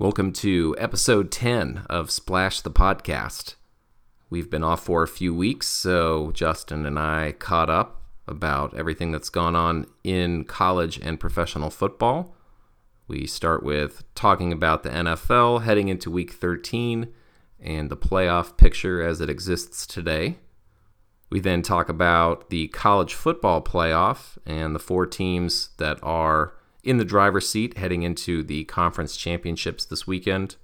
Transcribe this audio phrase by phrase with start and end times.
[0.00, 3.56] Welcome to episode 10 of Splash the Podcast.
[4.30, 9.10] We've been off for a few weeks, so Justin and I caught up about everything
[9.10, 12.36] that's gone on in college and professional football.
[13.08, 17.12] We start with talking about the NFL heading into week 13
[17.58, 20.38] and the playoff picture as it exists today.
[21.28, 26.98] We then talk about the college football playoff and the four teams that are in
[26.98, 30.56] the driver's seat heading into the conference championships this weekend.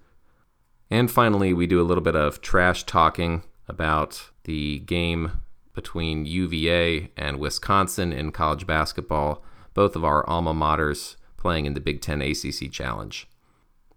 [0.91, 5.41] And finally, we do a little bit of trash talking about the game
[5.75, 9.43] between UVA and Wisconsin in college basketball,
[9.75, 13.29] both of our alma maters playing in the Big Ten ACC Challenge.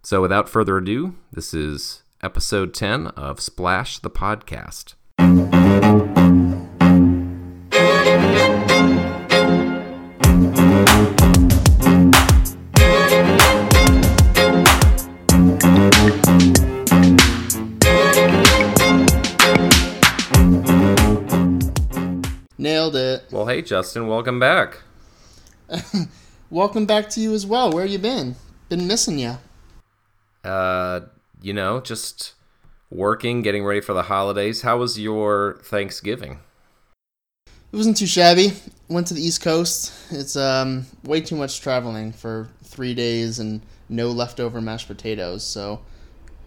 [0.04, 4.96] So, without further ado, this is episode 10 of Splash the Podcast.
[22.68, 23.24] Nailed it.
[23.32, 24.80] Well, hey, Justin, welcome back.
[26.50, 27.72] Welcome back to you as well.
[27.72, 28.36] Where you been?
[28.68, 29.38] Been missing you.
[30.44, 31.00] Uh,
[31.42, 32.34] you know, just
[32.92, 34.64] working, getting ready for the holidays.
[34.64, 36.40] How was your Thanksgiving?
[37.46, 38.52] It wasn't too shabby.
[38.90, 39.94] Went to the East Coast.
[40.12, 45.42] It's um way too much traveling for three days and no leftover mashed potatoes.
[45.42, 45.80] So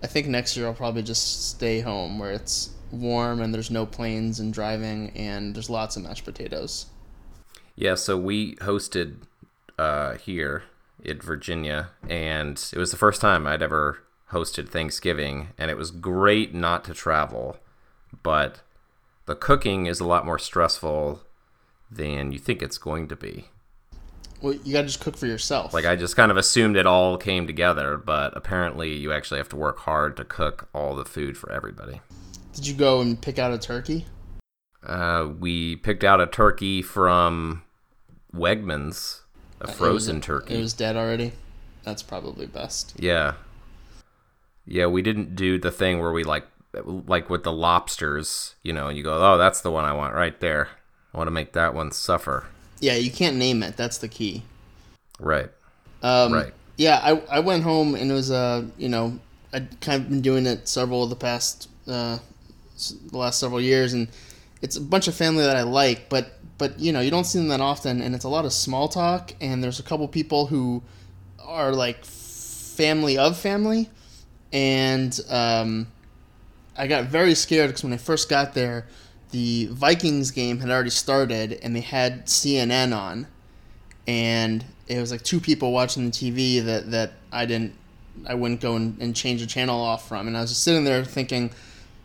[0.02, 3.86] I think next year I'll probably just stay home where it's warm and there's no
[3.86, 6.86] planes and driving and there's lots of mashed potatoes.
[7.76, 9.16] Yeah, so we hosted
[9.78, 10.64] uh, here
[11.02, 14.02] in Virginia, and it was the first time I'd ever
[14.32, 17.56] hosted Thanksgiving, and it was great not to travel,
[18.22, 18.60] but
[19.26, 21.22] the cooking is a lot more stressful
[21.90, 23.46] than you think it's going to be.
[24.40, 25.74] Well, you gotta just cook for yourself.
[25.74, 29.48] Like I just kind of assumed it all came together, but apparently you actually have
[29.50, 32.00] to work hard to cook all the food for everybody.
[32.54, 34.06] Did you go and pick out a turkey?
[34.84, 37.62] Uh, we picked out a turkey from
[38.34, 39.20] Wegmans,
[39.60, 40.54] a Uh, it frozen was- turkey.
[40.54, 41.32] It was dead already.
[41.84, 42.94] That's probably best.
[42.96, 43.34] Yeah.
[44.66, 46.46] Yeah, we didn't do the thing where we like
[46.84, 50.38] like with the lobsters, you know, you go, "Oh, that's the one I want right
[50.38, 50.68] there.
[51.12, 52.46] I want to make that one suffer."
[52.78, 53.76] Yeah, you can't name it.
[53.76, 54.44] That's the key.
[55.18, 55.50] Right.
[56.02, 56.54] Um, Right.
[56.76, 59.18] Yeah, I, I went home and it was uh you know
[59.52, 62.18] I'd kind of been doing it several of the past uh
[62.88, 64.08] the last several years and
[64.62, 67.38] it's a bunch of family that I like but but you know you don't see
[67.38, 70.46] them that often and it's a lot of small talk and there's a couple people
[70.46, 70.82] who
[71.42, 73.88] are like family of family
[74.52, 75.86] and um
[76.76, 78.86] I got very scared because when I first got there
[79.30, 83.26] the Vikings game had already started and they had CNN on
[84.06, 87.74] and it was like two people watching the TV that that I didn't
[88.26, 90.84] I wouldn't go and, and change the channel off from and I was just sitting
[90.84, 91.50] there thinking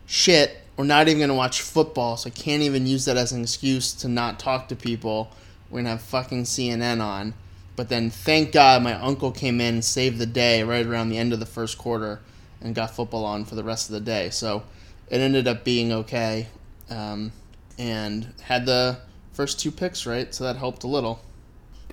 [0.06, 3.42] shit we're not even gonna watch football so I can't even use that as an
[3.42, 5.30] excuse to not talk to people
[5.70, 7.34] we're gonna have fucking CNN on.
[7.74, 11.18] But then thank God my uncle came in and saved the day right around the
[11.18, 12.20] end of the first quarter
[12.60, 14.30] and got football on for the rest of the day.
[14.30, 14.62] So
[15.10, 16.48] it ended up being okay
[16.88, 17.32] um,
[17.78, 18.98] and had the
[19.32, 20.34] first two picks right?
[20.34, 21.20] So that helped a little.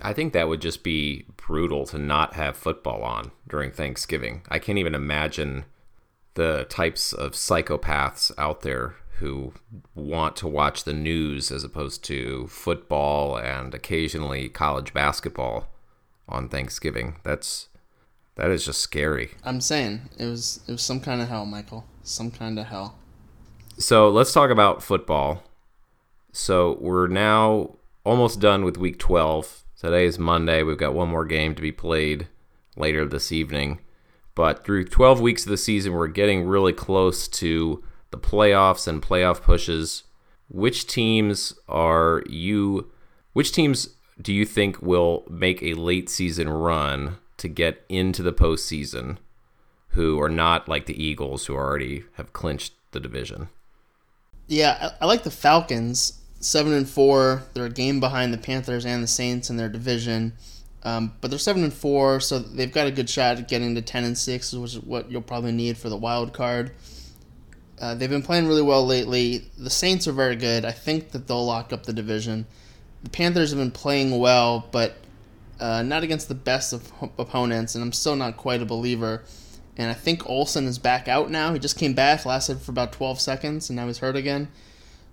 [0.02, 4.44] I think that would just be brutal to not have football on during Thanksgiving.
[4.50, 5.66] I can't even imagine
[6.36, 9.54] the types of psychopaths out there who
[9.96, 15.68] want to watch the news as opposed to football and occasionally college basketball
[16.28, 17.18] on Thanksgiving.
[17.24, 17.70] That's
[18.36, 19.32] that is just scary.
[19.44, 21.86] I'm saying it was it was some kind of hell, Michael.
[22.02, 22.98] Some kind of hell.
[23.78, 25.44] So let's talk about football.
[26.32, 29.64] So we're now almost done with week 12.
[29.80, 30.64] Today is Monday.
[30.64, 32.28] We've got one more game to be played
[32.76, 33.80] later this evening.
[34.36, 39.02] But through 12 weeks of the season, we're getting really close to the playoffs and
[39.02, 40.04] playoff pushes.
[40.50, 42.92] Which teams are you,
[43.34, 43.90] which teams
[44.22, 49.18] do you think will make a late season run to get into the postseason
[49.90, 53.50] who are not like the Eagles who already have clinched the division?
[54.48, 56.20] Yeah, I, I like the Falcons.
[56.40, 57.44] Seven and four.
[57.54, 60.34] They're a game behind the Panthers and the Saints in their division,
[60.84, 63.82] um, but they're seven and four, so they've got a good shot at getting to
[63.82, 66.72] ten and six, which is what you'll probably need for the wild card.
[67.80, 69.50] Uh, they've been playing really well lately.
[69.58, 70.66] The Saints are very good.
[70.66, 72.46] I think that they'll lock up the division.
[73.04, 74.96] The Panthers have been playing well, but
[75.60, 79.24] uh, not against the best of opponents, and I'm still not quite a believer.
[79.78, 81.54] And I think Olsen is back out now.
[81.54, 84.50] He just came back, lasted for about 12 seconds, and now he's hurt again.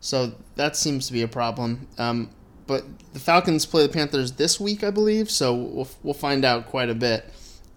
[0.00, 1.88] So that seems to be a problem.
[1.98, 2.30] Um,
[2.70, 2.84] but
[3.14, 5.28] the Falcons play the Panthers this week, I believe.
[5.28, 7.28] So we'll we'll find out quite a bit.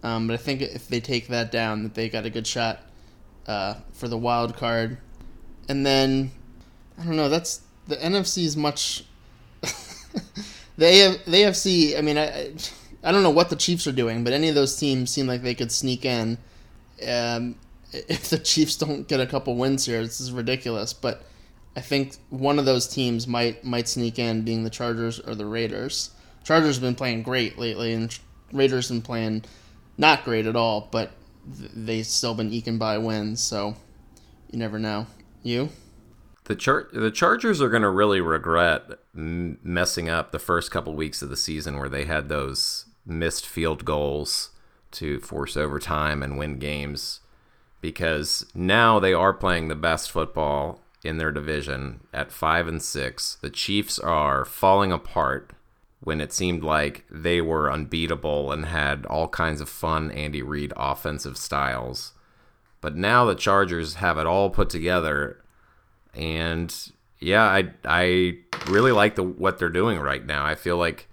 [0.04, 2.80] Um, but I think if they take that down, that they got a good shot
[3.48, 5.00] uh, for the wild card.
[5.68, 6.30] And then
[7.00, 7.28] I don't know.
[7.28, 9.06] That's the NFC is much.
[10.78, 11.98] the, AF, the AFC.
[11.98, 12.54] I mean, I
[13.04, 15.42] I don't know what the Chiefs are doing, but any of those teams seem like
[15.42, 16.38] they could sneak in.
[17.02, 17.56] Um,
[17.92, 20.94] if the Chiefs don't get a couple wins here, this is ridiculous.
[20.94, 21.24] But
[21.76, 25.46] I think one of those teams might might sneak in, being the Chargers or the
[25.46, 26.12] Raiders.
[26.44, 28.18] Chargers have been playing great lately, and
[28.52, 29.46] Raiders have been playing
[29.98, 31.12] not great at all, but
[31.46, 33.42] they've still been eking by wins.
[33.42, 33.76] So
[34.52, 35.08] you never know.
[35.42, 35.70] You?
[36.46, 38.84] The char- the Chargers are going to really regret
[39.16, 43.46] m- messing up the first couple weeks of the season where they had those missed
[43.46, 44.52] field goals
[44.92, 47.22] to force overtime and win games
[47.82, 53.38] because now they are playing the best football in their division at 5 and 6.
[53.42, 55.52] The Chiefs are falling apart
[56.02, 60.74] when it seemed like they were unbeatable and had all kinds of fun Andy Reid
[60.76, 62.14] offensive styles.
[62.82, 65.40] But now the Chargers have it all put together
[66.14, 70.46] and yeah, I I really like the what they're doing right now.
[70.46, 71.08] I feel like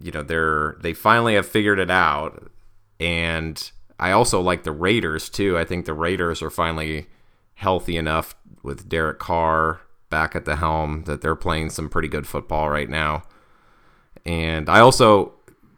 [0.00, 2.50] you know, they're they finally have figured it out
[2.98, 5.56] and I also like the Raiders too.
[5.56, 7.06] I think the Raiders are finally
[7.54, 8.34] healthy enough
[8.66, 9.80] with Derek Carr
[10.10, 13.22] back at the helm that they're playing some pretty good football right now.
[14.26, 15.32] And I also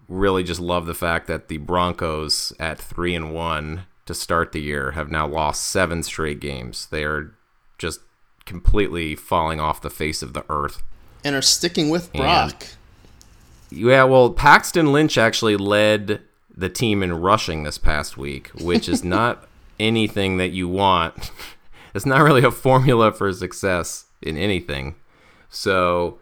[0.08, 4.60] really just love the fact that the Broncos at 3 and 1 to start the
[4.60, 6.88] year have now lost 7 straight games.
[6.90, 7.34] They are
[7.76, 8.00] just
[8.46, 10.82] completely falling off the face of the earth
[11.22, 12.64] and are sticking with Brock.
[13.70, 16.22] And, yeah, well, Paxton Lynch actually led
[16.56, 19.46] the team in rushing this past week, which is not
[19.78, 21.30] anything that you want.
[21.98, 24.94] It's not really a formula for success in anything.
[25.50, 26.20] So,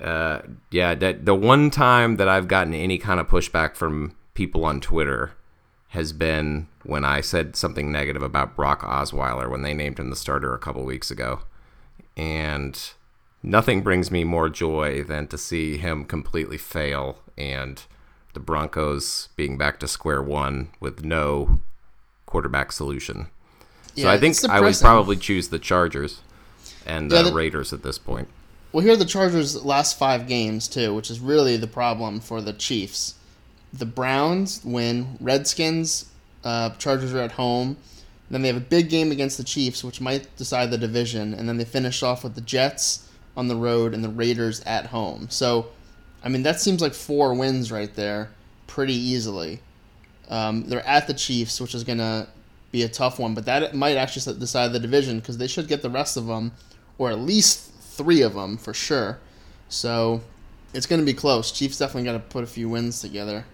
[0.00, 0.40] uh,
[0.70, 4.80] yeah, that the one time that I've gotten any kind of pushback from people on
[4.80, 5.32] Twitter
[5.88, 10.16] has been when I said something negative about Brock Osweiler when they named him the
[10.16, 11.40] starter a couple weeks ago.
[12.16, 12.80] And
[13.42, 17.82] nothing brings me more joy than to see him completely fail and
[18.32, 21.60] the Broncos being back to square one with no
[22.24, 23.28] quarterback solution.
[23.98, 26.20] So yeah, I think I would probably choose the Chargers
[26.86, 28.28] and yeah, the, the Raiders at this point.
[28.72, 32.40] Well, here are the Chargers' last five games too, which is really the problem for
[32.40, 33.14] the Chiefs.
[33.72, 35.16] The Browns win.
[35.20, 36.10] Redskins,
[36.44, 37.76] uh, Chargers are at home.
[38.30, 41.48] Then they have a big game against the Chiefs, which might decide the division, and
[41.48, 45.28] then they finish off with the Jets on the road and the Raiders at home.
[45.30, 45.68] So
[46.22, 48.30] I mean, that seems like four wins right there,
[48.66, 49.60] pretty easily.
[50.28, 52.28] Um, they're at the Chiefs, which is going to
[52.70, 55.46] be a tough one, but that might actually decide the side the division because they
[55.46, 56.52] should get the rest of them,
[56.98, 59.18] or at least three of them for sure.
[59.68, 60.22] So
[60.74, 61.50] it's going to be close.
[61.50, 63.46] Chiefs definitely got to put a few wins together.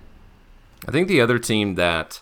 [0.86, 2.20] I think the other team that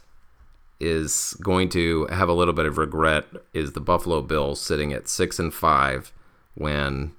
[0.79, 5.09] is going to have a little bit of regret is the Buffalo Bills sitting at
[5.09, 6.13] six and five
[6.55, 7.13] when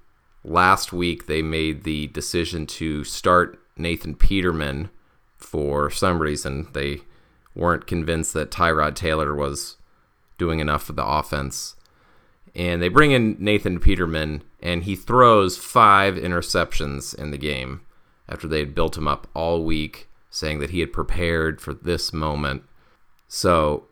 [0.43, 4.89] last week they made the decision to start Nathan Peterman
[5.37, 6.67] for some reason.
[6.73, 7.01] They
[7.55, 9.77] weren't convinced that Tyrod Taylor was
[10.37, 11.75] doing enough for the offense.
[12.55, 17.81] And they bring in Nathan Peterman, and he throws five interceptions in the game
[18.29, 22.13] after they had built him up all week, saying that he had prepared for this
[22.13, 22.63] moment.
[23.27, 23.85] So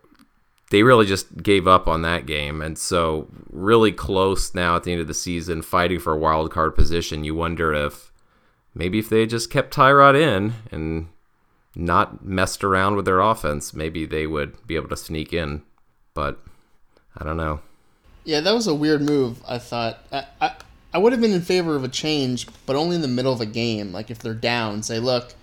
[0.70, 2.62] they really just gave up on that game.
[2.62, 6.50] And so, really close now at the end of the season, fighting for a wild
[6.52, 7.24] card position.
[7.24, 8.12] You wonder if
[8.74, 11.10] maybe if they just kept Tyrod in and
[11.76, 15.64] not messed around with their offense, maybe they would be able to sneak in.
[16.14, 16.40] But
[17.18, 17.62] I don't know.
[18.24, 19.42] Yeah, that was a weird move.
[19.48, 20.56] I thought I, I,
[20.94, 23.42] I would have been in favor of a change, but only in the middle of
[23.42, 23.92] a game.
[23.92, 25.34] Like if they're down, say, look,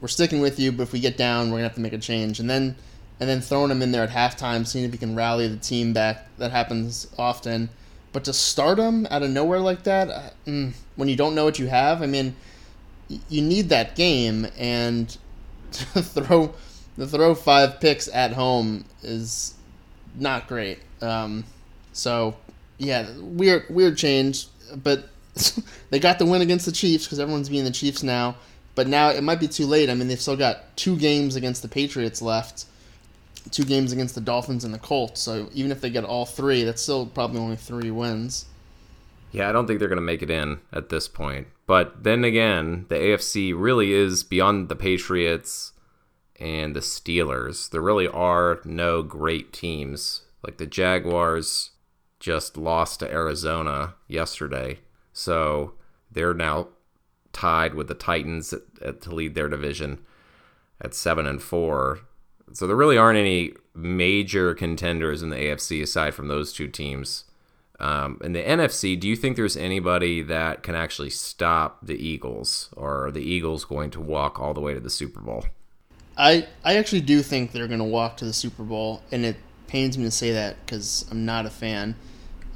[0.00, 1.98] we're sticking with you, but if we get down, we're gonna have to make a
[1.98, 2.40] change.
[2.40, 2.76] And then
[3.20, 5.92] and then throwing him in there at halftime, seeing if he can rally the team
[5.92, 6.26] back.
[6.38, 7.68] That happens often.
[8.12, 11.44] But to start him out of nowhere like that, uh, mm, when you don't know
[11.44, 12.36] what you have, I mean,
[13.28, 15.16] you need that game, and
[15.72, 16.54] to throw
[16.96, 19.54] to throw five picks at home is
[20.14, 20.78] not great.
[21.00, 21.44] Um,
[21.92, 22.36] so
[22.78, 24.46] yeah, weird weird change,
[24.82, 25.08] but
[25.90, 28.36] they got the win against the Chiefs because everyone's being the Chiefs now.
[28.74, 29.90] But now it might be too late.
[29.90, 32.66] I mean, they've still got two games against the Patriots left
[33.50, 35.20] two games against the Dolphins and the Colts.
[35.20, 38.46] So even if they get all three, that's still probably only three wins.
[39.30, 41.48] Yeah, I don't think they're going to make it in at this point.
[41.66, 45.72] But then again, the AFC really is beyond the Patriots
[46.40, 47.70] and the Steelers.
[47.70, 50.22] There really are no great teams.
[50.42, 51.70] Like the Jaguars
[52.20, 54.80] just lost to Arizona yesterday.
[55.12, 55.74] So
[56.10, 56.68] they're now
[57.32, 59.98] tied with the Titans at, at, to lead their division
[60.80, 62.00] at 7 and 4
[62.52, 67.24] So there really aren't any major contenders in the AFC aside from those two teams.
[67.80, 72.70] Um, in the NFC, do you think there's anybody that can actually stop the Eagles,
[72.76, 75.44] or are the Eagles going to walk all the way to the Super Bowl?
[76.16, 79.36] I I actually do think they're going to walk to the Super Bowl, and it
[79.68, 81.94] pains me to say that because I'm not a fan.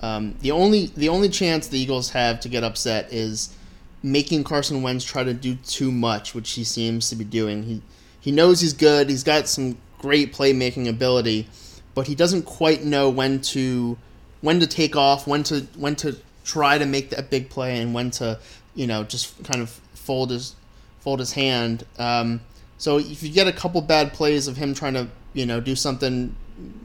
[0.01, 3.55] Um, the only the only chance the Eagles have to get upset is
[4.03, 7.63] making Carson Wentz try to do too much, which he seems to be doing.
[7.63, 7.83] He
[8.19, 9.09] he knows he's good.
[9.09, 11.47] He's got some great playmaking ability,
[11.95, 13.97] but he doesn't quite know when to
[14.43, 17.95] when to take off, when to when to try to make that big play, and
[17.95, 18.39] when to
[18.75, 20.55] you know just kind of fold his
[21.01, 21.87] fold his hand.
[21.99, 22.43] Um,
[22.77, 25.75] so if you get a couple bad plays of him trying to you know do
[25.75, 26.37] something,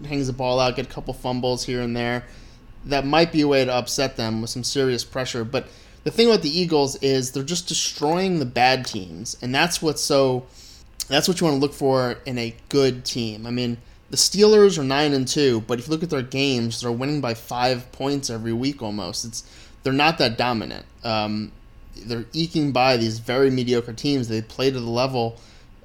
[0.06, 2.24] hangs the ball out, get a couple fumbles here and there,
[2.86, 5.44] that might be a way to upset them with some serious pressure.
[5.44, 5.68] But
[6.04, 10.02] the thing about the Eagles is they're just destroying the bad teams, and that's what's
[10.02, 10.46] so.
[11.10, 13.48] That's what you want to look for in a good team.
[13.48, 13.78] I mean,
[14.10, 17.20] the Steelers are nine and two, but if you look at their games, they're winning
[17.20, 19.26] by five points every week almost.
[19.26, 19.44] It's
[19.84, 20.86] they're not that dominant.
[21.04, 21.52] Um,
[21.96, 24.28] they're eking by these very mediocre teams.
[24.28, 25.40] They play to the level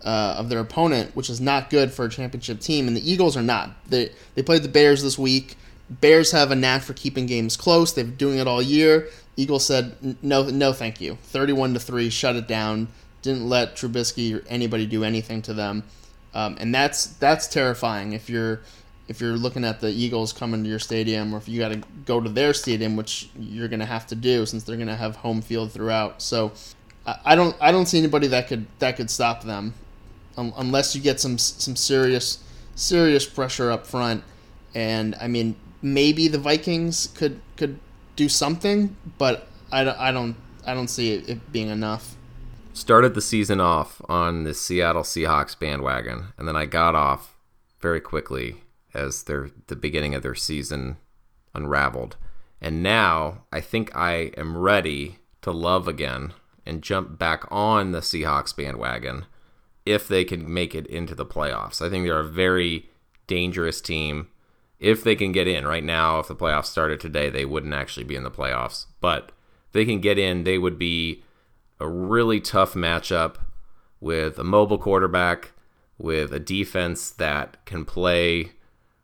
[0.05, 2.87] uh, of their opponent, which is not good for a championship team.
[2.87, 3.71] And the Eagles are not.
[3.89, 5.57] They they played the Bears this week.
[5.91, 7.93] Bears have a knack for keeping games close.
[7.93, 9.09] They've been doing it all year.
[9.37, 11.19] Eagles said no, no, thank you.
[11.25, 12.89] Thirty-one to three, shut it down.
[13.23, 15.85] Didn't let Trubisky or anybody do anything to them
[16.35, 18.61] um, and that's that's terrifying if you're
[19.09, 21.83] if you're looking at the Eagles coming to your stadium, or if you got to
[22.07, 24.97] go to their stadium, which you're going to have to do since they're going to
[24.97, 26.23] have home field throughout.
[26.23, 26.53] So
[27.05, 29.75] I don't I don't see anybody that could that could stop them,
[30.37, 32.43] um, unless you get some some serious
[32.75, 34.25] serious pressure up front.
[34.75, 37.79] And I mean, maybe the Vikings could could
[38.17, 42.17] do something, but I don't I don't I don't see it, it being enough
[42.73, 47.37] started the season off on the Seattle Seahawks bandwagon, and then I got off
[47.81, 48.63] very quickly
[48.95, 50.97] as their the beginning of their season
[51.55, 52.17] unraveled.
[52.61, 56.33] And now I think I am ready to love again
[56.65, 59.27] and jump back on the Seahawks bandwagon
[59.85, 61.85] if they can make it into the playoffs.
[61.85, 62.89] I think they're a very
[63.27, 64.29] dangerous team
[64.79, 65.67] if they can get in.
[65.67, 68.87] Right now, if the playoffs started today, they wouldn't actually be in the playoffs.
[69.01, 69.33] But
[69.67, 71.25] if they can get in, they would be
[71.83, 73.37] a really tough matchup
[74.01, 75.53] with a mobile quarterback,
[75.99, 78.53] with a defense that can play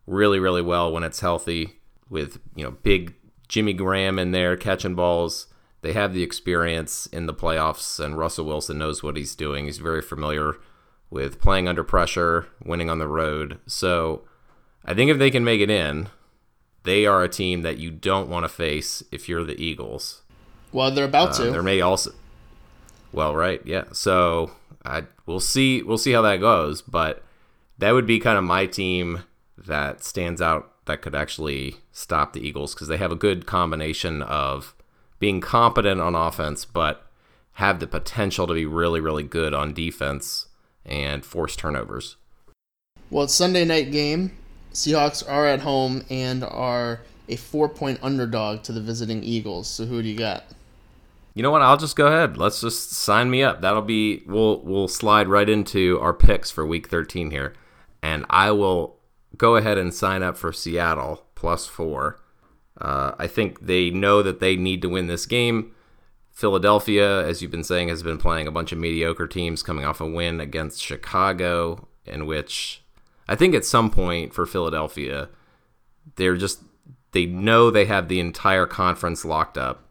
[0.06, 3.14] really, really well when it's healthy, with you know big
[3.48, 5.48] Jimmy Graham in there catching balls.
[5.80, 9.66] They have the experience in the playoffs, and Russell Wilson knows what he's doing.
[9.66, 10.56] He's very familiar
[11.10, 13.58] with playing under pressure, winning on the road.
[13.66, 14.22] So
[14.84, 16.08] I think if they can make it in,
[16.82, 20.22] they are a team that you don't want to face if you're the Eagles.
[20.72, 21.50] Well, they're about uh, to.
[21.50, 22.12] There may also
[23.12, 23.84] well, right, yeah.
[23.92, 24.52] So
[24.84, 27.22] I we'll see we'll see how that goes, but
[27.78, 29.24] that would be kind of my team
[29.56, 34.22] that stands out that could actually stop the Eagles because they have a good combination
[34.22, 34.74] of
[35.18, 37.06] being competent on offense, but
[37.54, 40.46] have the potential to be really, really good on defense
[40.84, 42.16] and force turnovers.
[43.10, 44.32] Well, it's Sunday night game.
[44.72, 49.68] Seahawks are at home and are a four point underdog to the visiting Eagles.
[49.68, 50.44] So who do you got?
[51.34, 51.62] You know what?
[51.62, 52.36] I'll just go ahead.
[52.36, 53.60] Let's just sign me up.
[53.60, 57.54] That'll be we'll we'll slide right into our picks for week 13 here.
[58.02, 58.96] And I will
[59.36, 62.20] go ahead and sign up for Seattle plus 4.
[62.80, 65.72] Uh, I think they know that they need to win this game.
[66.30, 70.00] Philadelphia, as you've been saying, has been playing a bunch of mediocre teams coming off
[70.00, 72.82] a win against Chicago, in which
[73.28, 75.28] I think at some point for Philadelphia,
[76.14, 76.62] they're just
[77.12, 79.87] they know they have the entire conference locked up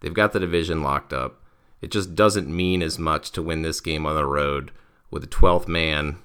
[0.00, 1.42] They've got the division locked up.
[1.80, 4.70] It just doesn't mean as much to win this game on the road
[5.10, 6.18] with a 12th man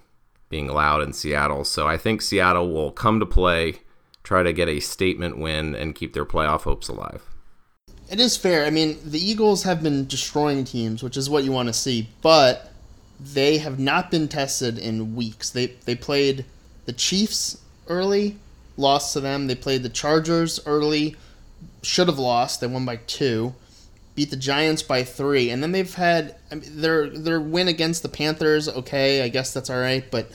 [0.50, 1.64] being allowed in Seattle.
[1.64, 3.76] So I think Seattle will come to play,
[4.24, 7.24] try to get a statement win, and keep their playoff hopes alive.
[8.10, 8.66] It is fair.
[8.66, 12.10] I mean, the Eagles have been destroying teams, which is what you want to see,
[12.22, 12.72] but
[13.20, 15.50] they have not been tested in weeks.
[15.50, 16.44] They they played
[16.86, 18.38] the Chiefs early,
[18.76, 19.48] lost to them.
[19.48, 21.16] They played the Chargers early,
[21.82, 22.62] should have lost.
[22.62, 23.56] They won by two
[24.16, 28.04] beat the Giants by three, and then they've had I mean, their their win against
[28.04, 28.68] the Panthers.
[28.68, 30.32] Okay, I guess that's all right, but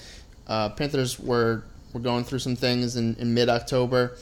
[0.47, 4.17] uh, Panthers were were going through some things in, in mid October.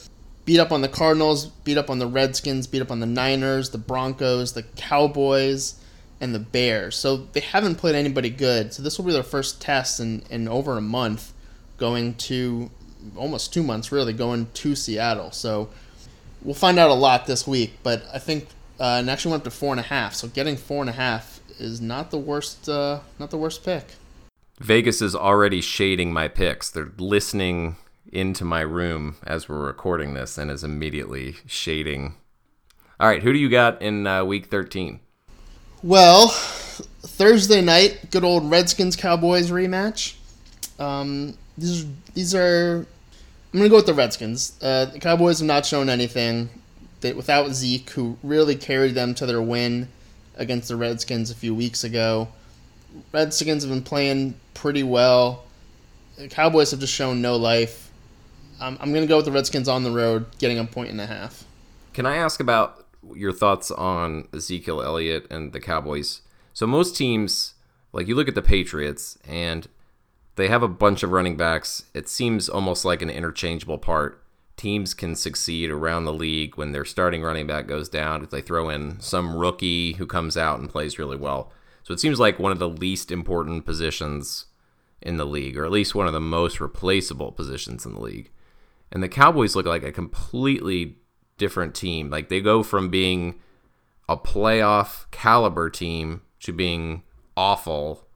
[0.45, 3.71] Beat up on the Cardinals, beat up on the Redskins, beat up on the Niners,
[3.71, 5.81] the Broncos, the Cowboys,
[6.21, 6.95] and the Bears.
[6.95, 8.71] So they haven't played anybody good.
[8.71, 11.33] So this will be their first test in, in over a month,
[11.77, 12.69] going to
[13.15, 15.31] almost two months really, going to Seattle.
[15.31, 15.69] So
[16.45, 17.79] we'll find out a lot this week.
[17.83, 18.47] But I think
[18.79, 20.13] uh, and actually went up to four and a half.
[20.13, 23.85] So getting four and a half is not the worst, uh, not the worst pick.
[24.59, 26.69] Vegas is already shading my picks.
[26.69, 27.75] They're listening
[28.11, 32.15] into my room as we're recording this and is immediately shading.
[32.99, 35.01] All right, who do you got in uh, week 13?
[35.83, 40.15] Well, Thursday night, good old Redskins Cowboys rematch.
[40.79, 42.85] Um, these these are.
[43.55, 44.51] I'm gonna go with the Redskins.
[44.61, 46.49] Uh, the Cowboys have not shown anything.
[46.99, 49.87] They, without Zeke, who really carried them to their win
[50.35, 52.27] against the Redskins a few weeks ago.
[53.13, 55.45] Redskins have been playing pretty well.
[56.17, 57.89] The Cowboys have just shown no life.
[58.59, 61.05] I'm, I'm gonna go with the Redskins on the road, getting a point and a
[61.05, 61.45] half.
[61.93, 66.23] Can I ask about your thoughts on Ezekiel Elliott and the Cowboys?
[66.53, 67.53] So most teams,
[67.93, 69.69] like you look at the Patriots, and
[70.35, 71.83] they have a bunch of running backs.
[71.93, 74.21] It seems almost like an interchangeable part.
[74.57, 78.41] Teams can succeed around the league when their starting running back goes down if they
[78.41, 81.51] throw in some rookie who comes out and plays really well.
[81.83, 84.45] So it seems like one of the least important positions
[85.01, 88.31] in the league, or at least one of the most replaceable positions in the league.
[88.91, 90.97] And the Cowboys look like a completely
[91.37, 92.09] different team.
[92.09, 93.39] Like they go from being
[94.07, 97.03] a playoff caliber team to being
[97.35, 98.07] awful,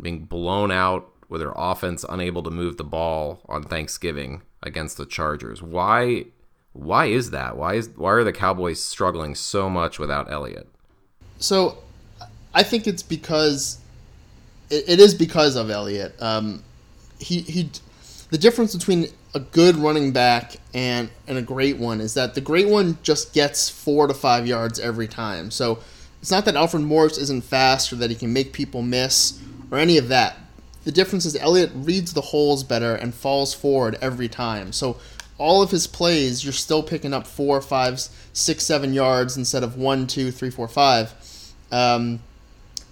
[0.00, 5.06] being blown out with their offense unable to move the ball on Thanksgiving against the
[5.06, 5.62] Chargers.
[5.62, 6.26] Why
[6.72, 7.56] why is that?
[7.56, 10.68] Why is why are the Cowboys struggling so much without Elliott?
[11.38, 11.78] So
[12.54, 13.78] I think it's because
[14.70, 16.14] it, it is because of Elliott.
[16.20, 16.62] Um,
[17.18, 17.70] he he
[18.30, 22.40] the difference between a good running back and and a great one is that the
[22.40, 25.50] great one just gets four to five yards every time.
[25.50, 25.78] So
[26.20, 29.40] it's not that Alfred Morris isn't fast or that he can make people miss
[29.70, 30.36] or any of that.
[30.86, 34.72] The difference is Elliott reads the holes better and falls forward every time.
[34.72, 34.98] So
[35.36, 37.98] all of his plays, you're still picking up four, five,
[38.32, 41.12] six, seven yards instead of one, two, three, four, five.
[41.72, 42.20] Um,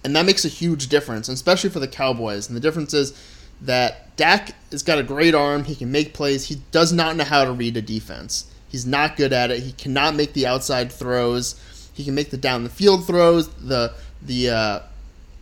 [0.03, 2.49] and that makes a huge difference, especially for the Cowboys.
[2.49, 3.17] And the difference is
[3.61, 5.63] that Dak has got a great arm.
[5.63, 6.49] He can make plays.
[6.49, 8.53] He does not know how to read a defense.
[8.67, 9.63] He's not good at it.
[9.63, 11.55] He cannot make the outside throws.
[11.93, 14.79] He can make the down the field throws, the the uh,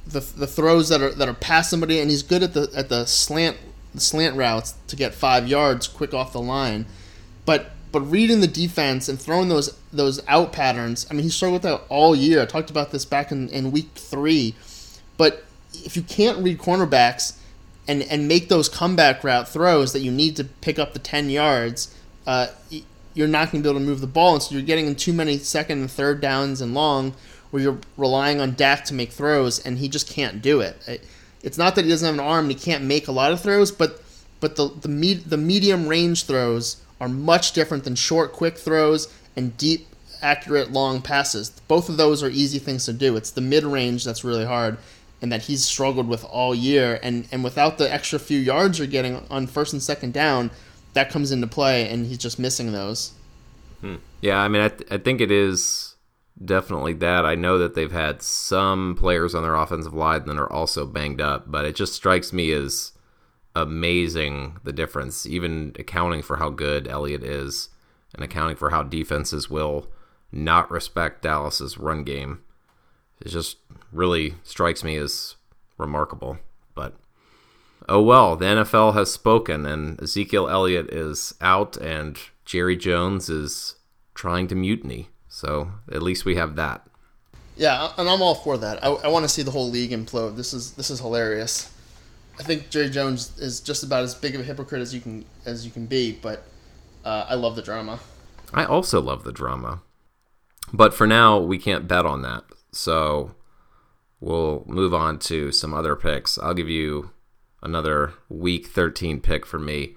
[0.05, 2.89] the, the throws that are that are past somebody, and he's good at the at
[2.89, 3.57] the slant
[3.93, 6.85] the slant routes to get five yards quick off the line.
[7.45, 11.63] But but reading the defense and throwing those those out patterns, I mean, he struggled
[11.63, 12.41] with that all year.
[12.41, 14.55] I talked about this back in, in week three.
[15.15, 17.37] But if you can't read cornerbacks
[17.87, 21.29] and, and make those comeback route throws that you need to pick up the 10
[21.29, 21.93] yards,
[22.25, 22.47] uh,
[23.13, 24.33] you're not going to be able to move the ball.
[24.33, 27.13] And so you're getting in too many second and third downs and long
[27.53, 31.05] where you're relying on Dak to make throws, and he just can't do it.
[31.43, 33.41] It's not that he doesn't have an arm and he can't make a lot of
[33.41, 34.01] throws, but
[34.39, 39.07] but the the, med- the medium range throws are much different than short, quick throws
[39.35, 39.85] and deep,
[40.19, 41.51] accurate, long passes.
[41.67, 43.15] Both of those are easy things to do.
[43.15, 44.79] It's the mid range that's really hard
[45.21, 46.99] and that he's struggled with all year.
[47.03, 50.49] And, and without the extra few yards you're getting on first and second down,
[50.93, 53.13] that comes into play, and he's just missing those.
[53.81, 53.97] Hmm.
[54.21, 55.92] Yeah, I mean, I, th- I think it is
[56.43, 57.26] definitely that.
[57.26, 61.22] I know that they've had some players on their offensive line that are also banged
[61.22, 62.93] up, but it just strikes me as
[63.56, 67.69] amazing the difference, even accounting for how good Elliott is
[68.13, 69.88] and accounting for how defenses will
[70.32, 72.41] not respect Dallas's run game.
[73.22, 73.58] It just
[73.91, 75.36] really strikes me as
[75.78, 76.39] remarkable.
[76.76, 76.96] But
[77.88, 83.76] oh well, the NFL has spoken, and Ezekiel Elliott is out, and Jerry Jones is
[84.15, 85.10] trying to mutiny.
[85.34, 86.86] So at least we have that.
[87.56, 88.84] Yeah, and I'm all for that.
[88.84, 90.36] I, I want to see the whole league implode.
[90.36, 91.74] This is this is hilarious.
[92.39, 95.26] I think Jerry Jones is just about as big of a hypocrite as you can
[95.43, 96.46] as you can be, but
[97.04, 98.00] uh, I love the drama.
[98.54, 99.82] I also love the drama,
[100.72, 102.43] but for now we can't bet on that.
[102.72, 103.34] So
[104.19, 106.38] we'll move on to some other picks.
[106.38, 107.10] I'll give you
[107.63, 109.96] another Week 13 pick for me.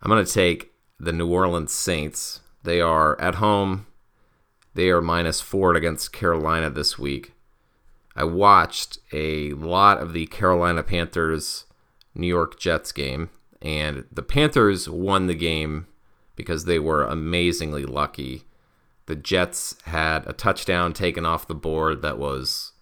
[0.00, 0.70] I'm going to take
[1.00, 2.40] the New Orleans Saints.
[2.62, 3.86] They are at home.
[4.74, 7.32] They are minus four against Carolina this week.
[8.14, 11.66] I watched a lot of the Carolina Panthers
[12.14, 13.30] New York Jets game,
[13.62, 15.86] and the Panthers won the game
[16.36, 18.44] because they were amazingly lucky.
[19.06, 22.72] The Jets had a touchdown taken off the board that was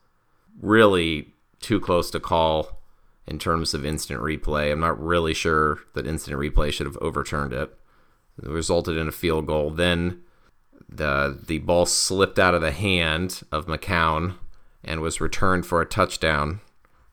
[0.60, 2.80] really too close to call
[3.26, 4.72] in terms of instant replay.
[4.72, 7.76] I'm not really sure that instant replay should have overturned it.
[8.42, 9.70] It resulted in a field goal.
[9.70, 10.22] Then
[10.88, 14.36] the the ball slipped out of the hand of McCown
[14.84, 16.60] and was returned for a touchdown.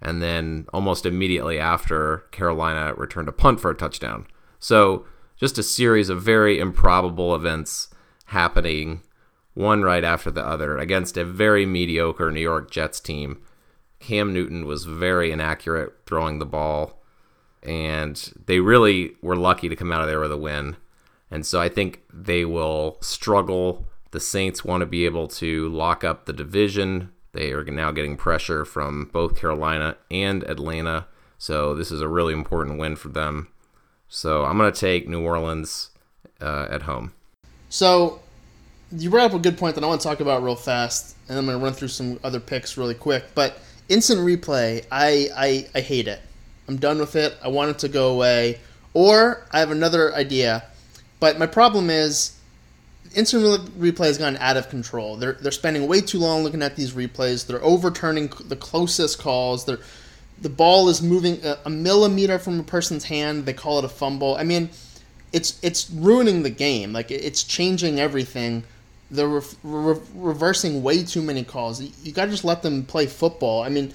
[0.02, 4.28] And then almost immediately after, Carolina returned a punt for a touchdown.
[4.60, 5.06] So
[5.38, 7.90] just a series of very improbable events
[8.26, 9.02] happening
[9.54, 13.42] one right after the other against a very mediocre New York Jets team.
[14.00, 17.02] Cam Newton was very inaccurate throwing the ball,
[17.62, 20.76] and they really were lucky to come out of there with a win.
[21.34, 23.88] And so I think they will struggle.
[24.12, 27.12] The Saints want to be able to lock up the division.
[27.32, 31.08] They are now getting pressure from both Carolina and Atlanta.
[31.40, 33.48] So this is a really important win for them.
[34.08, 35.90] So I'm going to take New Orleans
[36.40, 37.14] uh, at home.
[37.68, 38.22] So
[38.92, 41.36] you brought up a good point that I want to talk about real fast, and
[41.36, 43.24] I'm going to run through some other picks really quick.
[43.34, 43.58] But
[43.90, 46.22] instant replay, I, I, I hate it.
[46.68, 47.36] I'm done with it.
[47.44, 48.60] I want it to go away.
[48.94, 50.66] Or I have another idea.
[51.24, 52.38] But my problem is
[53.16, 53.44] instant
[53.80, 55.16] replay has gone out of control.
[55.16, 57.48] They're they're spending way too long looking at these replays.
[57.48, 59.64] They're overturning the closest calls.
[59.64, 59.80] They're
[60.42, 63.46] the ball is moving a, a millimeter from a person's hand.
[63.46, 64.36] They call it a fumble.
[64.36, 64.70] I mean,
[65.32, 66.92] it's it's ruining the game.
[66.92, 68.66] Like it's changing everything.
[69.10, 71.82] They're re- re- reversing way too many calls.
[71.82, 73.64] You, you got to just let them play football.
[73.64, 73.94] I mean,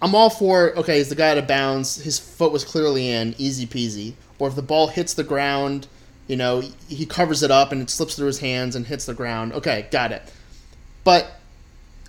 [0.00, 0.98] I'm all for okay.
[0.98, 1.96] Is the guy out of bounds?
[1.96, 4.14] His foot was clearly in, easy peasy.
[4.38, 5.88] Or if the ball hits the ground,
[6.28, 9.14] you know, he covers it up and it slips through his hands and hits the
[9.14, 9.52] ground.
[9.54, 10.22] Okay, got it.
[11.02, 11.26] But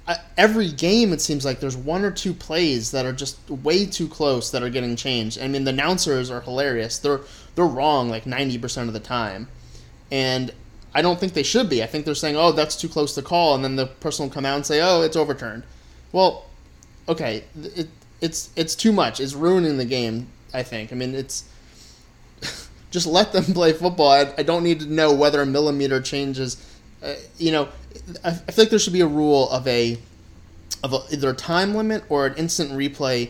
[0.05, 3.85] uh, every game it seems like there's one or two plays that are just way
[3.85, 5.39] too close that are getting changed.
[5.41, 6.99] I mean, the announcers are hilarious.
[6.99, 7.21] They're
[7.55, 9.47] they're wrong like 90% of the time.
[10.11, 10.51] And
[10.93, 11.83] I don't think they should be.
[11.83, 14.33] I think they're saying, "Oh, that's too close to call," and then the person will
[14.33, 15.63] come out and say, "Oh, it's overturned."
[16.11, 16.45] Well,
[17.07, 17.43] okay,
[17.75, 19.19] it, it's it's too much.
[19.19, 20.27] It's ruining the game.
[20.53, 20.91] I think.
[20.91, 21.43] I mean, it's
[22.91, 24.11] just let them play football.
[24.11, 26.65] I, I don't need to know whether a millimeter changes.
[27.01, 27.69] Uh, you know,
[28.23, 29.97] I, I feel like there should be a rule of a
[30.83, 33.29] of a, either a time limit or an instant replay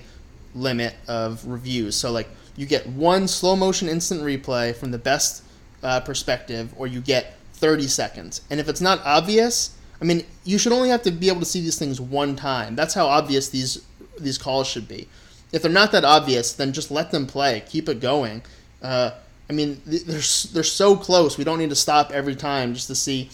[0.54, 1.96] limit of reviews.
[1.96, 5.44] So like you get one slow motion instant replay from the best
[5.82, 8.42] uh, perspective, or you get 30 seconds.
[8.50, 11.46] And if it's not obvious, I mean, you should only have to be able to
[11.46, 12.76] see these things one time.
[12.76, 13.86] That's how obvious these
[14.20, 15.08] these calls should be.
[15.52, 17.64] If they're not that obvious, then just let them play.
[17.66, 18.42] Keep it going.
[18.82, 19.12] Uh,
[19.50, 20.22] I mean, they're
[20.54, 21.38] they're so close.
[21.38, 23.30] We don't need to stop every time just to see.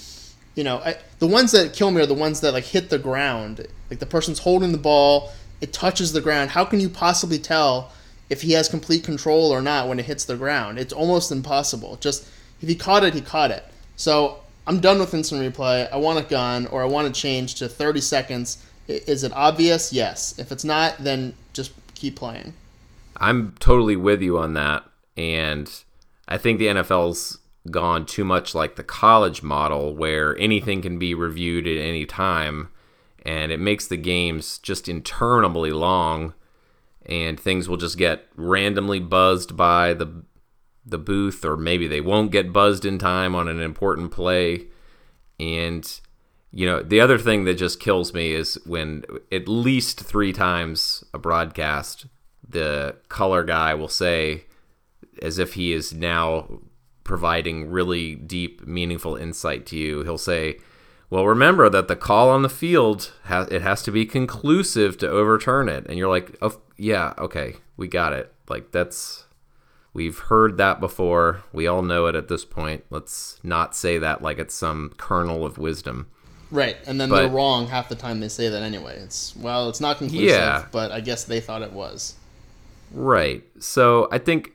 [0.55, 2.99] You know, I, the ones that kill me are the ones that like hit the
[2.99, 3.67] ground.
[3.89, 6.51] Like the person's holding the ball, it touches the ground.
[6.51, 7.91] How can you possibly tell
[8.29, 10.79] if he has complete control or not when it hits the ground?
[10.79, 11.97] It's almost impossible.
[11.97, 12.27] Just
[12.61, 13.65] if he caught it, he caught it.
[13.97, 15.91] So I'm done with instant replay.
[15.91, 18.63] I want it gone, or I want to change to 30 seconds.
[18.87, 19.91] Is it obvious?
[19.91, 20.37] Yes.
[20.39, 22.53] If it's not, then just keep playing.
[23.17, 24.83] I'm totally with you on that,
[25.15, 25.71] and
[26.27, 27.39] I think the NFL's
[27.71, 32.69] gone too much like the college model where anything can be reviewed at any time
[33.25, 36.33] and it makes the games just interminably long
[37.05, 40.23] and things will just get randomly buzzed by the
[40.85, 44.67] the booth or maybe they won't get buzzed in time on an important play.
[45.39, 45.99] And
[46.51, 51.03] you know the other thing that just kills me is when at least 3 times
[51.13, 52.05] a broadcast
[52.47, 54.45] the color guy will say
[55.21, 56.59] as if he is now
[57.03, 60.03] providing really deep, meaningful insight to you.
[60.03, 60.59] He'll say,
[61.09, 65.09] "Well, remember that the call on the field has it has to be conclusive to
[65.09, 69.25] overturn it." And you're like, "Oh, yeah, okay, we got it." Like that's
[69.93, 71.43] we've heard that before.
[71.53, 72.83] We all know it at this point.
[72.89, 76.07] Let's not say that like it's some kernel of wisdom.
[76.51, 78.97] Right, and then but, they're wrong half the time they say that anyway.
[78.97, 80.65] It's well, it's not conclusive, yeah.
[80.71, 82.15] but I guess they thought it was.
[82.91, 83.43] Right.
[83.59, 84.54] So I think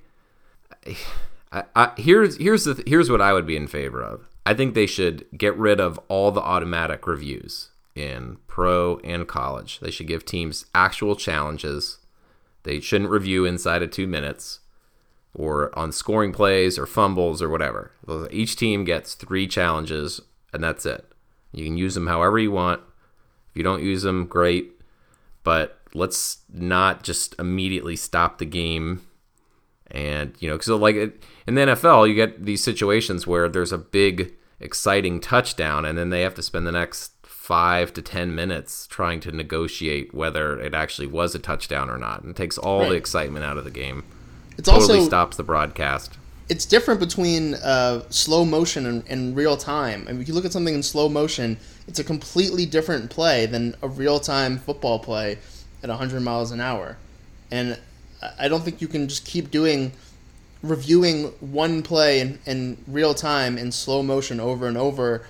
[1.53, 4.29] I, here's here's the here's what I would be in favor of.
[4.47, 9.81] I think they should get rid of all the automatic reviews in pro and college.
[9.81, 11.99] They should give teams actual challenges.
[12.63, 14.61] They shouldn't review inside of two minutes
[15.35, 17.93] or on scoring plays or fumbles or whatever.
[18.31, 20.21] Each team gets three challenges
[20.53, 21.05] and that's it.
[21.53, 22.81] You can use them however you want.
[23.51, 24.73] If you don't use them, great.
[25.43, 29.03] But let's not just immediately stop the game
[29.91, 33.73] and you know, because like it, in the NFL, you get these situations where there's
[33.73, 38.35] a big, exciting touchdown, and then they have to spend the next five to ten
[38.35, 42.59] minutes trying to negotiate whether it actually was a touchdown or not, and it takes
[42.59, 42.91] all right.
[42.91, 44.05] the excitement out of the game.
[44.57, 46.19] It totally also stops the broadcast.
[46.49, 50.05] It's different between uh, slow motion and, and, real time.
[50.09, 53.47] I mean, if you look at something in slow motion, it's a completely different play
[53.47, 55.39] than a real time football play
[55.83, 56.97] at 100 miles an hour.
[57.53, 57.79] And
[58.39, 59.93] I don't think you can just keep doing
[60.63, 65.25] reviewing one play in, in real time in slow motion over and over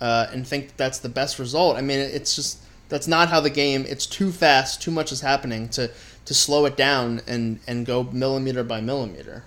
[0.00, 1.76] uh, and think that's the best result.
[1.76, 3.84] I mean, it's just that's not how the game.
[3.88, 4.82] It's too fast.
[4.82, 5.90] Too much is happening to
[6.24, 9.44] to slow it down and and go millimeter by millimeter.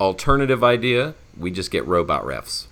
[0.00, 2.66] Alternative idea: we just get robot refs.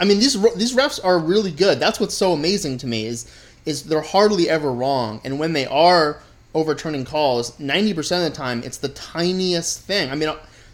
[0.00, 1.78] I mean, these these refs are really good.
[1.78, 3.30] That's what's so amazing to me is
[3.64, 6.20] is they're hardly ever wrong, and when they are
[6.54, 10.10] overturning calls, ninety percent of the time it's the tiniest thing.
[10.10, 10.32] I mean,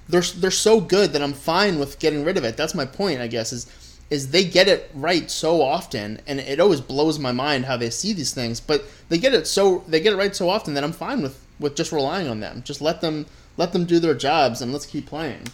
[0.09, 2.57] they're they're so good that I'm fine with getting rid of it.
[2.57, 3.53] That's my point, I guess.
[3.53, 3.67] Is
[4.11, 7.91] is they get it right so often, and it always blows my mind how they
[7.91, 8.61] see these things.
[8.61, 11.41] But they get it so they get it right so often that I'm fine with
[11.59, 12.63] with just relying on them.
[12.65, 15.47] Just let them let them do their jobs, and let's keep playing.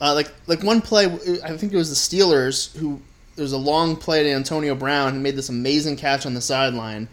[0.00, 1.06] Uh, like like one play,
[1.42, 3.00] I think it was the Steelers who
[3.34, 6.40] there was a long play to Antonio Brown who made this amazing catch on the
[6.40, 7.08] sideline.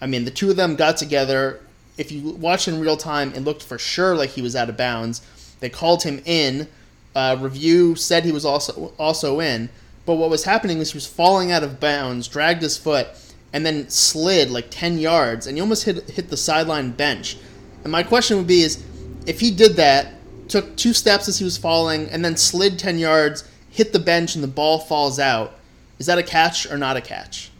[0.00, 1.60] I mean, the two of them got together.
[1.98, 4.76] If you watch in real time, it looked for sure like he was out of
[4.76, 5.20] bounds.
[5.60, 6.68] They called him in.
[7.14, 9.68] Uh, review said he was also also in.
[10.06, 13.08] But what was happening was he was falling out of bounds, dragged his foot,
[13.52, 17.36] and then slid like 10 yards, and he almost hit, hit the sideline bench.
[17.82, 18.82] And my question would be is,
[19.26, 20.14] if he did that,
[20.48, 24.34] took two steps as he was falling, and then slid 10 yards, hit the bench,
[24.34, 25.58] and the ball falls out,
[25.98, 27.50] is that a catch or not a catch?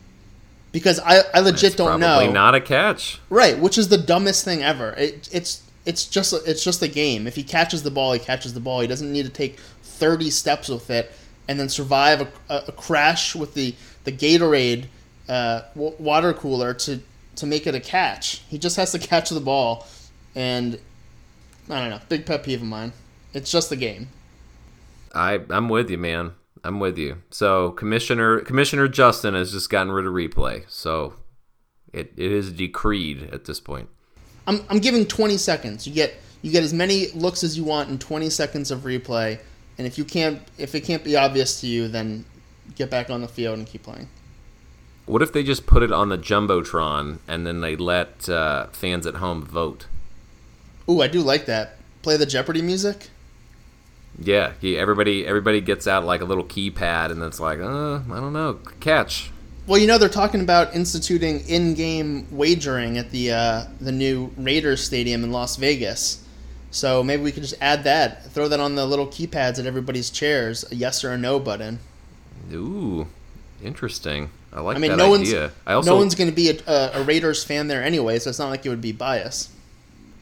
[0.78, 2.30] Because I, I legit It's don't know.
[2.30, 3.20] not a catch.
[3.30, 4.90] Right, which is the dumbest thing ever.
[4.90, 7.26] It, it's it's just it's just a game.
[7.26, 8.80] If he catches the ball, he catches the ball.
[8.80, 11.10] He doesn't need to take thirty steps with it
[11.48, 14.86] and then survive a, a, a crash with the the Gatorade
[15.28, 17.00] uh, w- water cooler to
[17.36, 18.42] to make it a catch.
[18.48, 19.86] He just has to catch the ball,
[20.34, 20.78] and
[21.70, 22.00] I don't know.
[22.08, 22.92] Big pet peeve of mine.
[23.34, 24.08] It's just a game.
[25.14, 26.32] I I'm with you, man.
[26.64, 27.22] I'm with you.
[27.30, 30.68] So Commissioner Commissioner Justin has just gotten rid of replay.
[30.68, 31.14] So
[31.92, 33.88] it, it is decreed at this point.
[34.46, 35.86] I'm, I'm giving 20 seconds.
[35.86, 39.38] You get you get as many looks as you want in 20 seconds of replay,
[39.76, 42.24] and if you can't if it can't be obvious to you, then
[42.74, 44.08] get back on the field and keep playing.
[45.06, 49.06] What if they just put it on the jumbotron and then they let uh, fans
[49.06, 49.86] at home vote?
[50.88, 51.76] Ooh, I do like that.
[52.02, 53.08] Play the Jeopardy music.
[54.20, 58.20] Yeah, yeah, everybody everybody gets out like a little keypad and it's like, uh, I
[58.20, 59.30] don't know, catch.
[59.66, 64.82] Well, you know they're talking about instituting in-game wagering at the uh, the new Raiders
[64.82, 66.24] stadium in Las Vegas.
[66.70, 70.10] So maybe we could just add that, throw that on the little keypads at everybody's
[70.10, 71.78] chairs, a yes or a no button.
[72.52, 73.06] Ooh,
[73.62, 74.30] interesting.
[74.52, 75.40] I like I mean, that no idea.
[75.40, 78.18] one's I also no one's going to be a, a, a Raiders fan there anyway,
[78.18, 79.50] so it's not like it would be bias.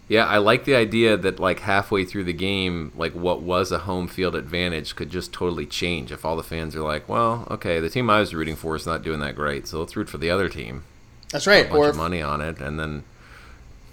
[0.09, 3.81] Yeah, I like the idea that like halfway through the game, like what was a
[3.81, 7.81] home field advantage could just totally change if all the fans are like, "Well, okay,
[7.81, 10.19] the team I was rooting for is not doing that great, so let's root for
[10.19, 10.85] the other team."
[11.31, 11.66] That's right.
[11.66, 13.05] a bunch Or of if, money on it, and then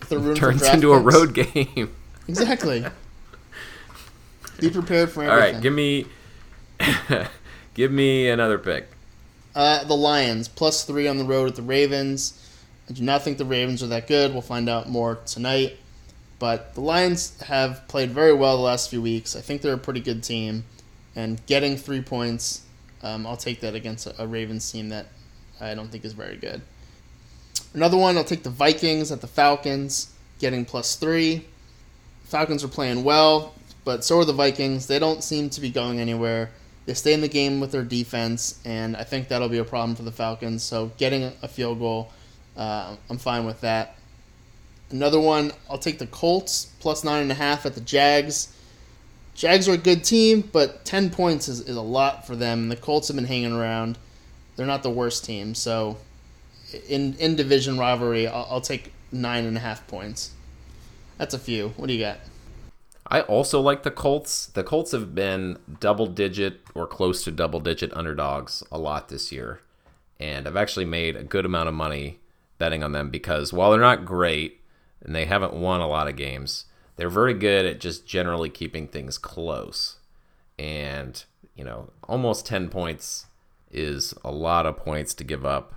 [0.02, 1.95] if they're rooting for turns into a road game.
[2.28, 2.86] Exactly.
[4.60, 5.56] Be prepared for everything.
[5.56, 6.08] right, give me,
[7.73, 8.88] give me another pick.
[9.56, 12.39] Uh, the Lions plus three on the road at the Ravens.
[12.89, 14.34] I do not think the Ravens are that good.
[14.34, 15.78] We'll find out more tonight.
[16.43, 19.34] But the Lions have played very well the last few weeks.
[19.34, 20.65] I think they're a pretty good team,
[21.15, 22.63] and getting three points,
[23.01, 25.06] um, I'll take that against a, a Ravens team that
[25.62, 26.62] I don't think is very good.
[27.73, 31.45] Another one, I'll take the Vikings at the Falcons, getting plus three.
[32.25, 34.88] Falcons are playing well, but so are the Vikings.
[34.88, 36.51] They don't seem to be going anywhere.
[36.86, 39.95] They stay in the game with their defense, and I think that'll be a problem
[39.95, 40.62] for the Falcons.
[40.62, 42.12] So getting a field goal,
[42.58, 43.95] uh, I'm fine with that.
[44.93, 48.56] Another one, I'll take the Colts plus nine and a half at the Jags.
[49.34, 52.69] Jags are a good team, but ten points is, is a lot for them.
[52.69, 53.97] The Colts have been hanging around.
[54.56, 55.97] They're not the worst team, so
[56.88, 60.29] in in division rivalry, I'll, I'll take nine and a half points.
[61.17, 61.69] That's a few.
[61.69, 62.19] What do you got?
[63.08, 64.45] I also like the Colts.
[64.45, 69.32] The Colts have been double digit or close to double digit underdogs a lot this
[69.32, 69.62] year.
[70.19, 72.19] And I've actually made a good amount of money
[72.60, 74.60] betting on them because while they're not great
[75.03, 78.87] and they haven't won a lot of games, they're very good at just generally keeping
[78.87, 79.97] things close.
[80.57, 81.23] And,
[81.55, 83.25] you know, almost 10 points
[83.71, 85.75] is a lot of points to give up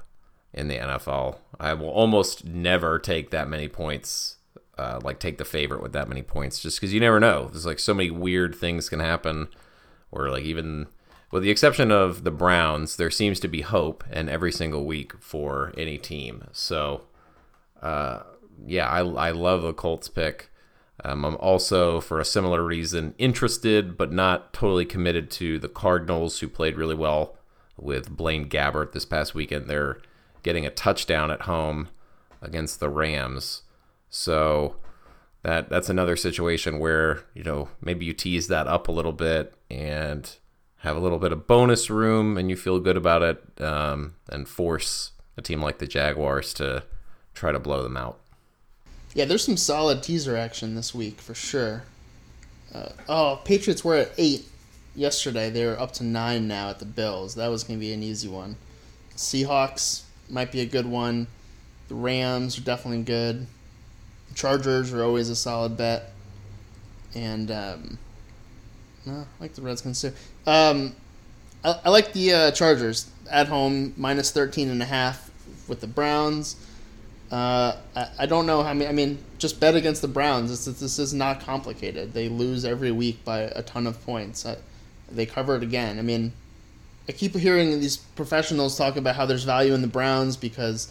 [0.53, 1.39] in the NFL.
[1.59, 4.37] I will almost never take that many points
[4.79, 7.67] uh, like take the favorite with that many points just because you never know there's
[7.67, 9.49] like so many weird things can happen
[10.11, 10.87] or like even
[11.31, 15.13] with the exception of the browns there seems to be hope in every single week
[15.19, 17.03] for any team so
[17.83, 18.21] uh,
[18.65, 20.51] yeah I, I love the colts pick.
[21.05, 26.41] Um, i'm also for a similar reason interested but not totally committed to the cardinals
[26.41, 27.37] who played really well
[27.79, 29.69] with blaine gabbert this past weekend.
[29.69, 29.99] They're
[30.43, 31.89] getting a touchdown at home
[32.41, 33.63] against the rams.
[34.09, 34.77] So
[35.43, 39.55] that that's another situation where you know maybe you tease that up a little bit
[39.71, 40.37] and
[40.79, 44.47] have a little bit of bonus room, and you feel good about it, um, and
[44.49, 46.85] force a team like the Jaguars to
[47.35, 48.21] try to blow them out.
[49.17, 51.85] Yeah, there's some solid teaser action this week for sure.
[52.75, 54.45] Uh, oh, Patriots were at eight
[54.95, 55.49] yesterday.
[55.49, 57.35] They're up to nine now at the Bills.
[57.37, 58.57] That was going to be an easy one.
[59.17, 61.29] Seahawks might be a good one.
[61.89, 63.47] The Rams are definitely good.
[64.35, 66.13] Chargers are always a solid bet.
[67.15, 67.99] And um,
[69.07, 70.13] no, I like the Redskins too.
[70.47, 70.95] Um,
[71.65, 75.31] I, I like the uh, Chargers at home minus 13 and a half
[75.69, 76.57] with the Browns.
[77.31, 78.89] Uh, I, I don't know how many.
[78.89, 80.51] I mean, just bet against the Browns.
[80.51, 82.13] This, this is not complicated.
[82.13, 84.47] They lose every week by a ton of points.
[84.47, 84.57] I,
[85.11, 85.99] they cover it again.
[85.99, 86.33] I mean,
[87.09, 90.89] I keep hearing these professionals talk about how there's value in the Browns because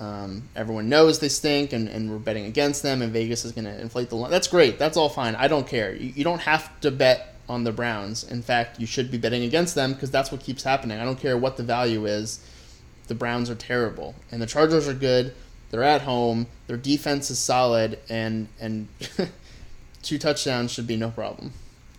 [0.00, 3.64] um, everyone knows they stink and, and we're betting against them and Vegas is going
[3.64, 4.30] to inflate the line.
[4.30, 4.78] That's great.
[4.78, 5.34] That's all fine.
[5.34, 5.94] I don't care.
[5.94, 8.24] You, you don't have to bet on the Browns.
[8.24, 10.98] In fact, you should be betting against them because that's what keeps happening.
[10.98, 12.44] I don't care what the value is.
[13.08, 15.34] The Browns are terrible and the Chargers are good.
[15.76, 16.46] They're at home.
[16.68, 18.88] Their defense is solid, and and
[20.02, 21.52] two touchdowns should be no problem.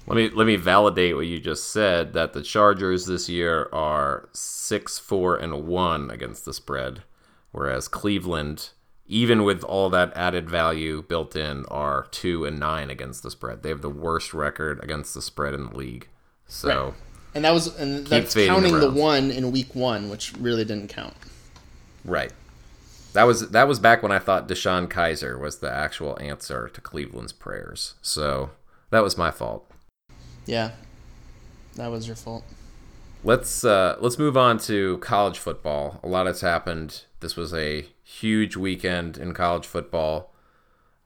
[0.07, 2.13] Let me let me validate what you just said.
[2.13, 7.03] That the Chargers this year are six four and one against the spread,
[7.51, 8.69] whereas Cleveland,
[9.05, 13.61] even with all that added value built in, are two and nine against the spread.
[13.61, 16.07] They have the worst record against the spread in the league.
[16.47, 16.93] So, right.
[17.35, 20.87] and that was and that's counting the, the one in week one, which really didn't
[20.87, 21.13] count.
[22.03, 22.33] Right.
[23.17, 26.79] That was that was back when I thought DeShone Kizer was the actual answer to
[26.79, 27.95] Cleveland's prayers.
[27.99, 28.51] So
[28.91, 29.67] that was my fault.
[30.45, 30.73] Yeah,
[31.77, 32.43] that was your fault.
[33.23, 35.99] Let's uh, let's move on to college football.
[36.03, 37.05] A lot has happened.
[37.21, 40.31] This was a huge weekend in college football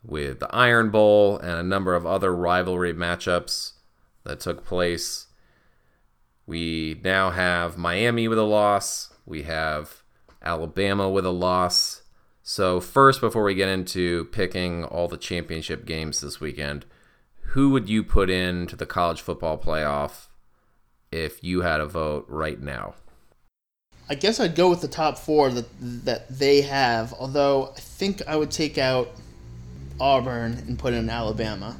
[0.03, 3.75] with the Iron Bowl and a number of other rivalry matchups
[4.25, 5.27] that took place.
[6.45, 9.13] We now have Miami with a loss.
[9.25, 10.03] We have
[10.43, 12.00] Alabama with a loss.
[12.53, 16.85] So, first, before we get into picking all the championship games this weekend,
[17.39, 20.27] who would you put into the college football playoff
[21.13, 22.95] if you had a vote right now?
[24.09, 27.13] I guess I'd go with the top four that that they have.
[27.13, 29.07] Although I think I would take out
[29.97, 31.77] Auburn and put in Alabama.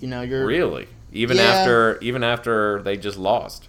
[0.00, 3.68] You know, you're really even yeah, after even after they just lost.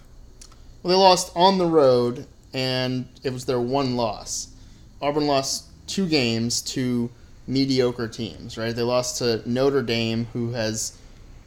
[0.82, 4.54] Well, they lost on the road, and it was their one loss.
[5.02, 7.10] Auburn lost two games to
[7.46, 8.74] mediocre teams, right?
[8.74, 10.96] They lost to Notre Dame, who has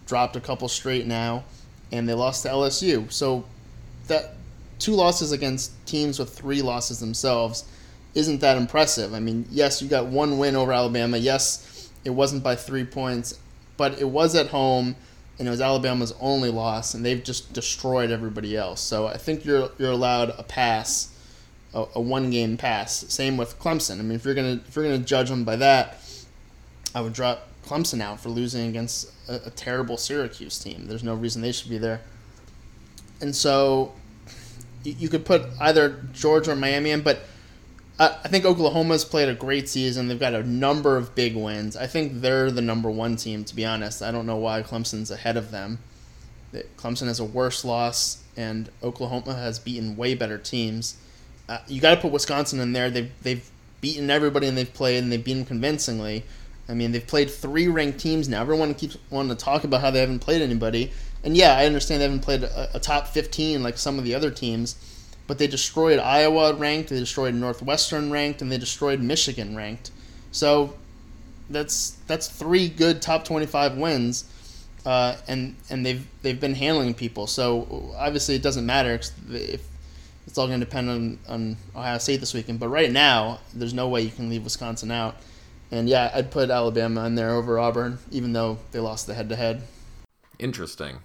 [0.05, 1.45] dropped a couple straight now,
[1.91, 3.11] and they lost to LSU.
[3.11, 3.45] So
[4.07, 4.35] that
[4.79, 7.63] two losses against teams with three losses themselves
[8.15, 9.13] isn't that impressive.
[9.13, 11.17] I mean, yes, you got one win over Alabama.
[11.17, 13.39] Yes, it wasn't by three points,
[13.77, 14.95] but it was at home,
[15.39, 18.81] and it was Alabama's only loss, and they've just destroyed everybody else.
[18.81, 21.12] So I think you're you're allowed a pass
[21.73, 23.05] a, a one game pass.
[23.09, 23.99] Same with Clemson.
[23.99, 25.99] I mean, if you're gonna if you're gonna judge them by that,
[26.93, 30.85] I would drop Clemson out for losing against a, a terrible Syracuse team.
[30.87, 32.01] There's no reason they should be there.
[33.21, 33.93] And so
[34.83, 37.21] you, you could put either Georgia or Miami in, but
[37.99, 40.07] I, I think Oklahoma's played a great season.
[40.07, 41.75] They've got a number of big wins.
[41.75, 44.01] I think they're the number one team, to be honest.
[44.01, 45.79] I don't know why Clemson's ahead of them.
[46.77, 50.97] Clemson has a worse loss, and Oklahoma has beaten way better teams
[51.49, 52.89] uh, you got to put Wisconsin in there.
[52.89, 53.49] They've they've
[53.81, 56.23] beaten everybody and they've played and they've beaten convincingly.
[56.69, 58.41] I mean, they've played three ranked teams now.
[58.41, 60.91] Everyone keeps wanting to talk about how they haven't played anybody.
[61.23, 64.15] And yeah, I understand they haven't played a, a top 15 like some of the
[64.15, 64.75] other teams,
[65.27, 69.91] but they destroyed Iowa ranked, they destroyed Northwestern ranked, and they destroyed Michigan ranked.
[70.31, 70.75] So
[71.49, 74.25] that's that's three good top 25 wins.
[74.85, 77.27] Uh, and and they've they've been handling people.
[77.27, 78.99] So obviously it doesn't matter
[79.31, 79.67] if
[80.25, 82.59] it's all going to depend on, on Ohio State this weekend.
[82.59, 85.15] But right now, there's no way you can leave Wisconsin out.
[85.71, 89.29] And yeah, I'd put Alabama in there over Auburn, even though they lost the head
[89.29, 89.63] to head.
[90.39, 90.99] Interesting.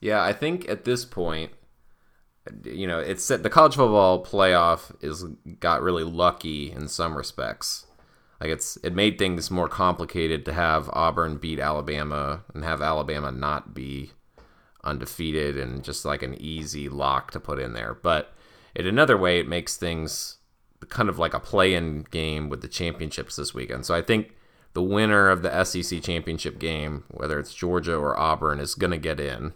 [0.00, 1.52] Yeah, I think at this point,
[2.64, 5.24] you know, it's the college football playoff is
[5.60, 7.86] got really lucky in some respects.
[8.40, 13.32] Like it's it made things more complicated to have Auburn beat Alabama and have Alabama
[13.32, 14.10] not be
[14.84, 17.94] undefeated and just like an easy lock to put in there.
[17.94, 18.32] But
[18.74, 20.36] in another way, it makes things
[20.88, 23.86] kind of like a play-in game with the championships this weekend.
[23.86, 24.36] So I think
[24.74, 28.98] the winner of the SEC championship game, whether it's Georgia or Auburn, is going to
[28.98, 29.54] get in.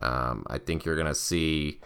[0.00, 1.80] Um, I think you're going to see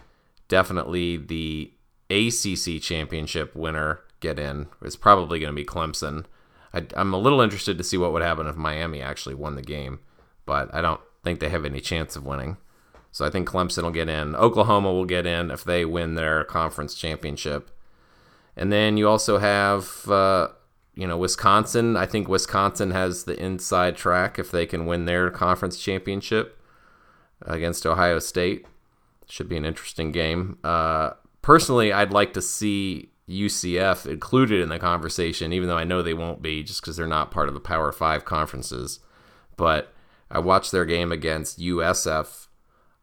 [0.47, 1.73] definitely the
[2.09, 4.67] ACC championship winner get in.
[4.81, 6.25] It's probably going to be Clemson.
[6.73, 9.61] I, I'm a little interested to see what would happen if Miami actually won the
[9.61, 9.99] game,
[10.45, 12.57] but I don't think they have any chance of winning.
[13.19, 14.33] So I think Clemson will get in.
[14.37, 17.69] Oklahoma will get in if they win their conference championship.
[18.55, 20.47] And then you also have, uh,
[20.95, 21.97] you know, Wisconsin.
[21.97, 26.63] I think Wisconsin has the inside track if they can win their conference championship
[27.41, 28.65] against Ohio State.
[29.27, 30.57] Should be an interesting game.
[30.63, 31.09] Uh,
[31.41, 36.13] personally, I'd like to see UCF included in the conversation, even though I know they
[36.13, 39.01] won't be just because they're not part of the Power Five conferences.
[39.57, 39.93] But
[40.31, 42.45] I watched their game against USF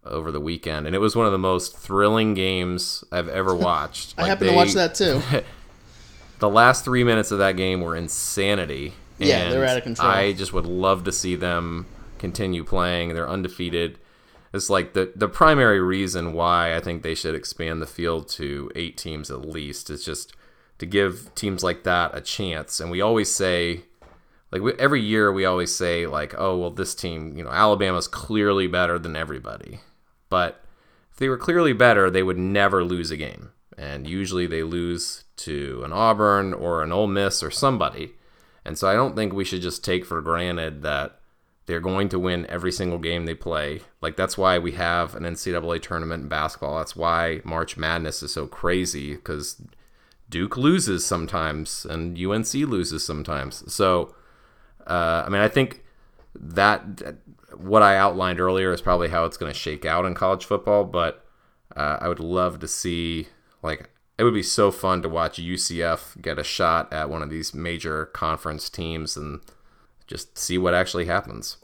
[0.08, 4.14] over the weekend, and it was one of the most thrilling games I've ever watched.
[4.16, 5.20] I like happened they, to watch that too.
[6.38, 8.94] the last three minutes of that game were insanity.
[9.18, 10.08] Yeah, they're out of control.
[10.08, 11.86] I just would love to see them
[12.18, 13.14] continue playing.
[13.14, 13.98] They're undefeated.
[14.52, 18.70] It's like the the primary reason why I think they should expand the field to
[18.74, 20.32] eight teams at least is just
[20.78, 22.80] to give teams like that a chance.
[22.80, 23.82] And we always say,
[24.52, 28.08] like we, every year, we always say like, oh well, this team, you know, Alabama's
[28.08, 29.80] clearly better than everybody.
[30.28, 30.64] But
[31.12, 33.50] if they were clearly better, they would never lose a game.
[33.78, 38.12] And usually they lose to an Auburn or an Ole Miss or somebody.
[38.64, 41.20] And so I don't think we should just take for granted that
[41.66, 43.80] they're going to win every single game they play.
[44.00, 46.78] Like that's why we have an NCAA tournament in basketball.
[46.78, 49.60] That's why March Madness is so crazy because
[50.28, 53.72] Duke loses sometimes and UNC loses sometimes.
[53.72, 54.14] So,
[54.86, 55.84] uh, I mean, I think
[56.34, 57.16] that
[57.58, 60.84] what I outlined earlier is probably how it's going to shake out in college football.
[60.84, 61.24] But
[61.76, 63.28] uh, I would love to see
[63.62, 67.30] like it would be so fun to watch UCF get a shot at one of
[67.30, 69.40] these major conference teams and
[70.06, 71.58] just see what actually happens.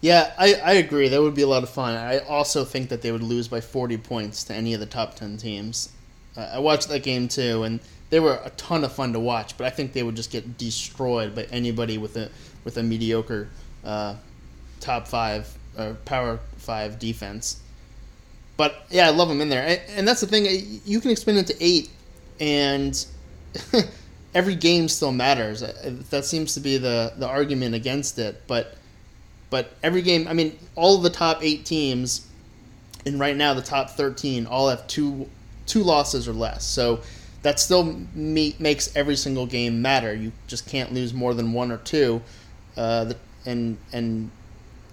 [0.00, 1.08] Yeah, I, I agree.
[1.08, 1.94] That would be a lot of fun.
[1.94, 5.14] I also think that they would lose by 40 points to any of the top
[5.14, 5.90] 10 teams.
[6.36, 9.56] Uh, I watched that game too, and they were a ton of fun to watch,
[9.56, 12.30] but I think they would just get destroyed by anybody with a
[12.64, 13.48] with a mediocre
[13.84, 14.16] uh,
[14.80, 17.60] top five or power five defense.
[18.56, 20.46] But yeah, I love them in there, and that's the thing.
[20.46, 21.90] Eh, you can expand it to eight,
[22.40, 23.06] and
[24.34, 25.62] every game still matters.
[25.62, 28.42] Eh, eh, that seems to be the the argument against it.
[28.46, 28.76] But
[29.50, 32.26] but every game, I mean, all of the top eight teams,
[33.04, 35.28] and right now the top thirteen all have two
[35.66, 36.64] two losses or less.
[36.64, 37.00] So
[37.42, 40.14] that still me- makes every single game matter.
[40.14, 42.22] You just can't lose more than one or two,
[42.76, 43.12] uh,
[43.44, 44.30] and and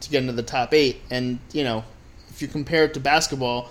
[0.03, 1.01] to get into the top eight.
[1.09, 1.83] And you know,
[2.29, 3.69] if you compare it to basketball,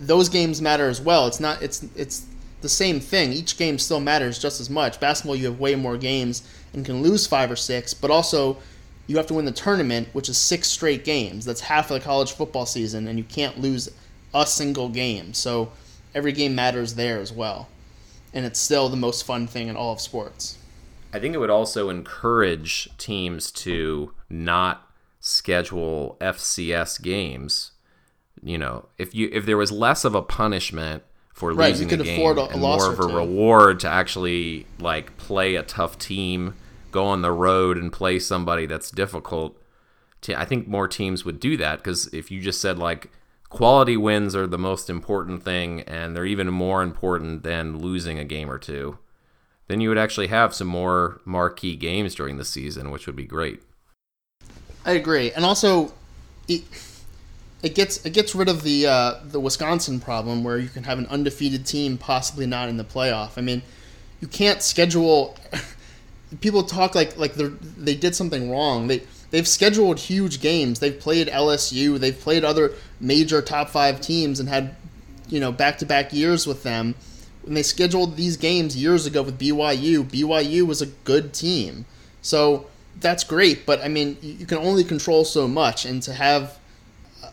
[0.00, 1.26] those games matter as well.
[1.26, 2.26] It's not it's it's
[2.60, 3.32] the same thing.
[3.32, 5.00] Each game still matters just as much.
[5.00, 8.58] Basketball, you have way more games and can lose five or six, but also
[9.06, 11.44] you have to win the tournament, which is six straight games.
[11.44, 13.88] That's half of the college football season, and you can't lose
[14.34, 15.32] a single game.
[15.34, 15.72] So
[16.14, 17.68] every game matters there as well.
[18.34, 20.58] And it's still the most fun thing in all of sports.
[21.12, 24.87] I think it would also encourage teams to not
[25.28, 27.72] schedule FCS games.
[28.42, 31.02] You know, if you if there was less of a punishment
[31.34, 35.16] for right, losing a game a, a and more of a reward to actually like
[35.16, 36.54] play a tough team,
[36.90, 39.60] go on the road and play somebody that's difficult.
[40.22, 43.10] to, I think more teams would do that because if you just said like
[43.48, 48.24] quality wins are the most important thing and they're even more important than losing a
[48.24, 48.98] game or two,
[49.66, 53.26] then you would actually have some more marquee games during the season, which would be
[53.26, 53.62] great.
[54.88, 55.92] I agree, and also
[56.48, 56.62] it
[57.62, 60.98] it gets it gets rid of the uh, the Wisconsin problem where you can have
[60.98, 63.32] an undefeated team possibly not in the playoff.
[63.36, 63.60] I mean,
[64.22, 65.36] you can't schedule.
[66.40, 68.86] people talk like like they they did something wrong.
[68.86, 70.80] They they've scheduled huge games.
[70.80, 71.98] They've played LSU.
[71.98, 74.74] They've played other major top five teams and had
[75.28, 76.94] you know back to back years with them.
[77.42, 81.84] When they scheduled these games years ago with BYU, BYU was a good team.
[82.22, 82.68] So
[83.00, 86.58] that's great, but I mean, you can only control so much, and to have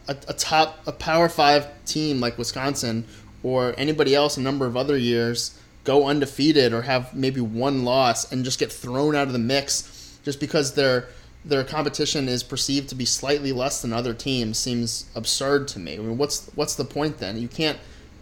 [0.08, 3.06] a, a top, a Power Five team like Wisconsin
[3.44, 8.32] or anybody else a number of other years go undefeated or have maybe one loss
[8.32, 11.08] and just get thrown out of the mix just because their
[11.46, 15.94] their competition is perceived to be slightly less than other teams seems absurd to me.
[15.94, 17.38] I mean, what's what's the point then?
[17.40, 17.78] You can't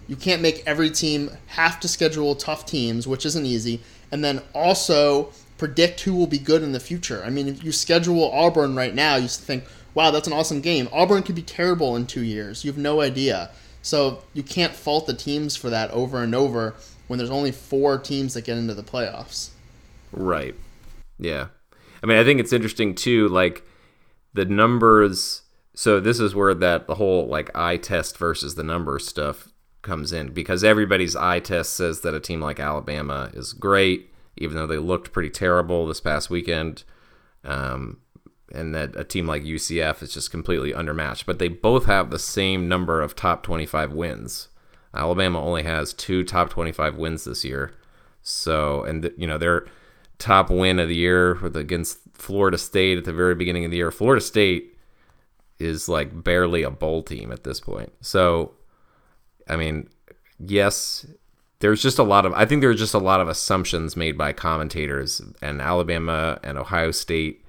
[0.08, 3.80] you can't make every team have to schedule tough teams, which isn't easy,
[4.12, 7.24] and then also predict who will be good in the future.
[7.24, 10.89] I mean, if you schedule Auburn right now, you think, wow, that's an awesome game.
[10.91, 12.64] Auburn could be terrible in two years.
[12.64, 13.51] You have no idea.
[13.82, 16.76] So you can't fault the teams for that over and over
[17.08, 19.49] when there's only four teams that get into the playoffs.
[20.12, 20.56] Right.
[21.20, 21.47] Yeah.
[22.01, 23.64] I mean, I think it's interesting too, like
[24.34, 25.41] the numbers.
[25.76, 29.49] So this is where that the whole like eye test versus the numbers stuff
[29.82, 34.55] comes in because everybody's eye test says that a team like Alabama is great even
[34.55, 36.84] though they looked pretty terrible this past weekend.
[37.43, 37.97] Um,
[38.53, 41.25] and that a team like UCF is just completely undermatched.
[41.25, 44.49] But they both have the same number of top 25 wins.
[44.93, 47.73] Alabama only has two top 25 wins this year.
[48.21, 49.65] So, and you know, their
[50.19, 53.77] top win of the year with against Florida State at the very beginning of the
[53.77, 53.91] year.
[53.91, 54.77] Florida State
[55.59, 57.91] is like barely a bowl team at this point.
[58.01, 58.53] So,
[59.49, 59.89] I mean,
[60.39, 61.05] yes,
[61.64, 64.34] there's just a lot of I think there's just a lot of assumptions made by
[64.34, 67.41] commentators, and Alabama and Ohio State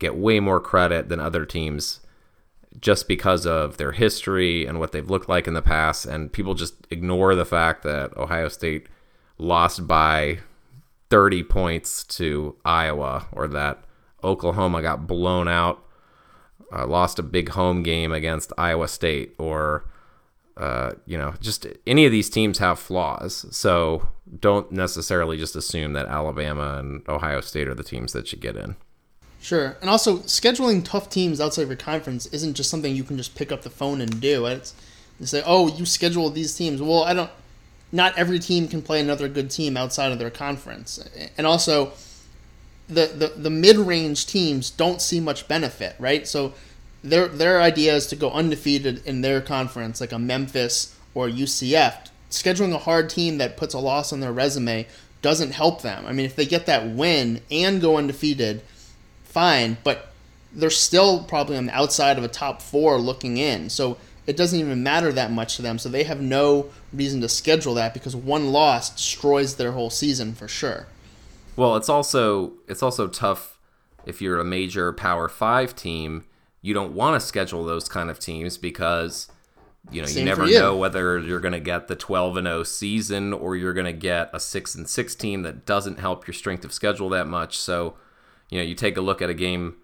[0.00, 2.00] get way more credit than other teams
[2.80, 6.54] just because of their history and what they've looked like in the past, and people
[6.54, 8.88] just ignore the fact that Ohio State
[9.38, 10.40] lost by
[11.10, 13.84] 30 points to Iowa, or that
[14.24, 15.84] Oklahoma got blown out,
[16.74, 19.84] uh, lost a big home game against Iowa State, or
[20.56, 23.46] uh, you know, just any of these teams have flaws.
[23.50, 24.08] So
[24.40, 28.56] don't necessarily just assume that Alabama and Ohio State are the teams that should get
[28.56, 28.76] in.
[29.40, 33.16] Sure, and also scheduling tough teams outside of your conference isn't just something you can
[33.16, 34.46] just pick up the phone and do.
[34.46, 34.72] It's
[35.18, 37.30] you say, "Oh, you schedule these teams." Well, I don't.
[37.90, 41.04] Not every team can play another good team outside of their conference,
[41.36, 41.92] and also
[42.88, 46.26] the the, the mid range teams don't see much benefit, right?
[46.28, 46.54] So
[47.02, 52.08] their their idea is to go undefeated in their conference, like a Memphis or UCF.
[52.30, 54.86] Scheduling a hard team that puts a loss on their resume
[55.20, 56.06] doesn't help them.
[56.06, 58.62] I mean, if they get that win and go undefeated,
[59.24, 60.12] fine, but
[60.52, 63.70] they're still probably on the outside of a top four looking in.
[63.70, 65.78] So it doesn't even matter that much to them.
[65.78, 70.34] So they have no reason to schedule that because one loss destroys their whole season
[70.34, 70.86] for sure.
[71.56, 73.58] Well, it's also it's also tough
[74.06, 76.24] if you're a major Power Five team
[76.62, 79.28] you don't want to schedule those kind of teams because
[79.90, 80.58] you know Same you never you.
[80.58, 83.92] know whether you're going to get the 12 and 0 season or you're going to
[83.92, 87.58] get a 6 and 6 team that doesn't help your strength of schedule that much.
[87.58, 87.94] So
[88.48, 89.76] you know you take a look at a game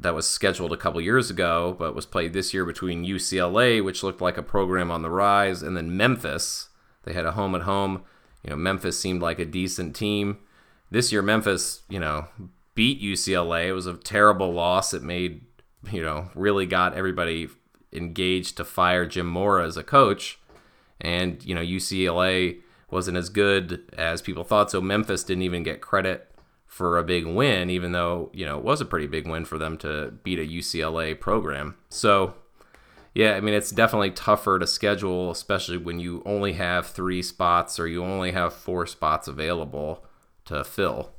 [0.00, 4.02] that was scheduled a couple years ago but was played this year between UCLA which
[4.02, 6.70] looked like a program on the rise and then Memphis.
[7.04, 8.02] They had a home at home.
[8.42, 10.38] You know Memphis seemed like a decent team.
[10.90, 12.28] This year Memphis you know
[12.74, 14.94] beat UCLA it was a terrible loss.
[14.94, 15.42] It made
[15.90, 17.48] you know, really got everybody
[17.92, 20.38] engaged to fire Jim Mora as a coach.
[21.00, 22.60] And, you know, UCLA
[22.90, 24.70] wasn't as good as people thought.
[24.70, 26.30] So Memphis didn't even get credit
[26.66, 29.58] for a big win, even though, you know, it was a pretty big win for
[29.58, 31.76] them to beat a UCLA program.
[31.88, 32.34] So,
[33.14, 37.78] yeah, I mean, it's definitely tougher to schedule, especially when you only have three spots
[37.78, 40.04] or you only have four spots available
[40.46, 41.12] to fill.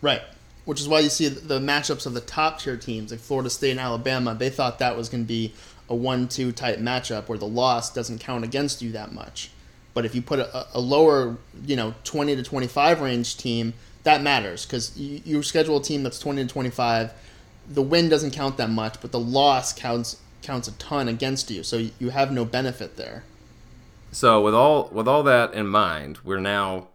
[0.00, 0.22] Right
[0.64, 3.72] which is why you see the matchups of the top tier teams like Florida State
[3.72, 4.34] and Alabama.
[4.34, 5.52] They thought that was going to be
[5.88, 9.50] a one-two type matchup where the loss doesn't count against you that much.
[9.92, 14.22] But if you put a, a lower, you know, 20 to 25 range team, that
[14.22, 17.12] matters because you, you schedule a team that's 20 to 25.
[17.68, 21.62] The win doesn't count that much, but the loss counts counts a ton against you.
[21.62, 23.24] So you have no benefit there.
[24.12, 26.88] So with all with all that in mind, we're now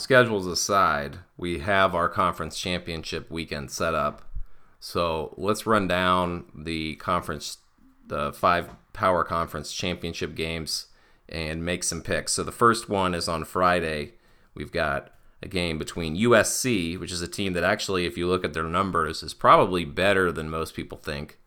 [0.00, 4.22] schedules aside, we have our conference championship weekend set up.
[4.80, 7.58] So let's run down the conference,
[8.06, 10.86] the five power conference championship games
[11.28, 12.32] and make some picks.
[12.32, 14.14] So the first one is on Friday.
[14.54, 15.10] We've got
[15.42, 18.64] a game between USC, which is a team that actually, if you look at their
[18.64, 21.38] numbers, is probably better than most people think.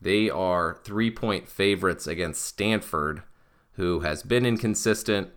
[0.00, 3.22] They are three point favorites against Stanford,
[3.74, 5.30] who has been inconsistent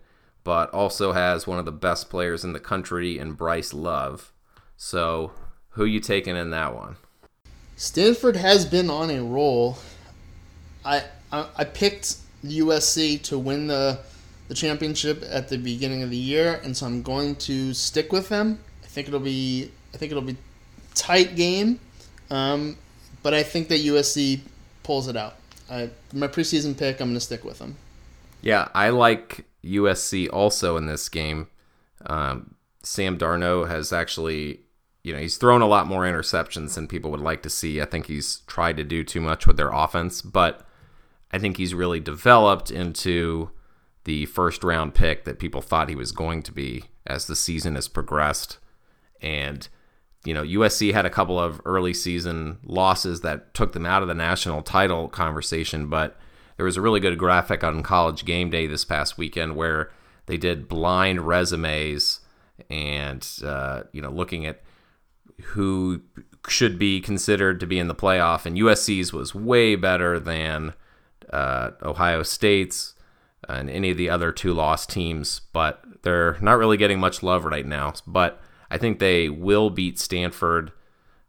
[0.46, 4.32] but also has one of the best players in the country in Bryce Love.
[4.76, 5.32] So,
[5.70, 6.94] who you taking in that one?
[7.74, 9.76] Stanford has been on a roll.
[10.84, 13.98] I I, I picked USC to win the
[14.46, 18.28] the championship at the beginning of the year, and so I'm going to stick with
[18.28, 18.60] them.
[18.84, 20.36] I think it'll be I think it'll be
[20.94, 21.80] tight game,
[22.30, 22.76] um,
[23.24, 24.42] but I think that USC
[24.84, 25.34] pulls it out.
[25.68, 27.74] I, my preseason pick, I'm going to stick with them.
[28.42, 31.48] Yeah, I like USC also in this game.
[32.06, 34.60] Um, Sam Darnold has actually,
[35.02, 37.80] you know, he's thrown a lot more interceptions than people would like to see.
[37.80, 40.66] I think he's tried to do too much with their offense, but
[41.32, 43.50] I think he's really developed into
[44.04, 47.74] the first round pick that people thought he was going to be as the season
[47.74, 48.58] has progressed.
[49.20, 49.68] And,
[50.24, 54.08] you know, USC had a couple of early season losses that took them out of
[54.08, 56.16] the national title conversation, but
[56.56, 59.90] there was a really good graphic on College Game Day this past weekend where
[60.26, 62.20] they did blind resumes
[62.70, 64.62] and uh, you know looking at
[65.42, 66.00] who
[66.48, 70.74] should be considered to be in the playoff, and USC's was way better than
[71.30, 72.94] uh, Ohio State's
[73.48, 77.44] and any of the other two lost teams, but they're not really getting much love
[77.44, 77.92] right now.
[78.06, 78.40] But
[78.70, 80.72] I think they will beat Stanford,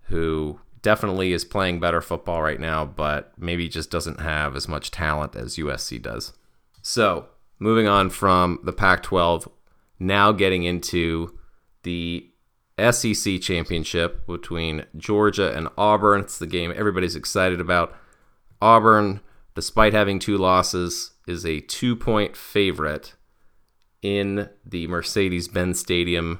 [0.04, 4.90] who definitely is playing better football right now, but maybe just doesn't have as much
[4.90, 6.32] talent as USC does.
[6.82, 7.26] So,
[7.60, 9.50] moving on from the Pac 12,
[10.00, 11.38] now getting into
[11.84, 12.32] the
[12.80, 16.22] SEC championship between Georgia and Auburn.
[16.22, 17.94] It's the game everybody's excited about.
[18.62, 19.20] Auburn,
[19.56, 23.14] despite having two losses, is a two point favorite
[24.02, 26.40] in the Mercedes Benz Stadium.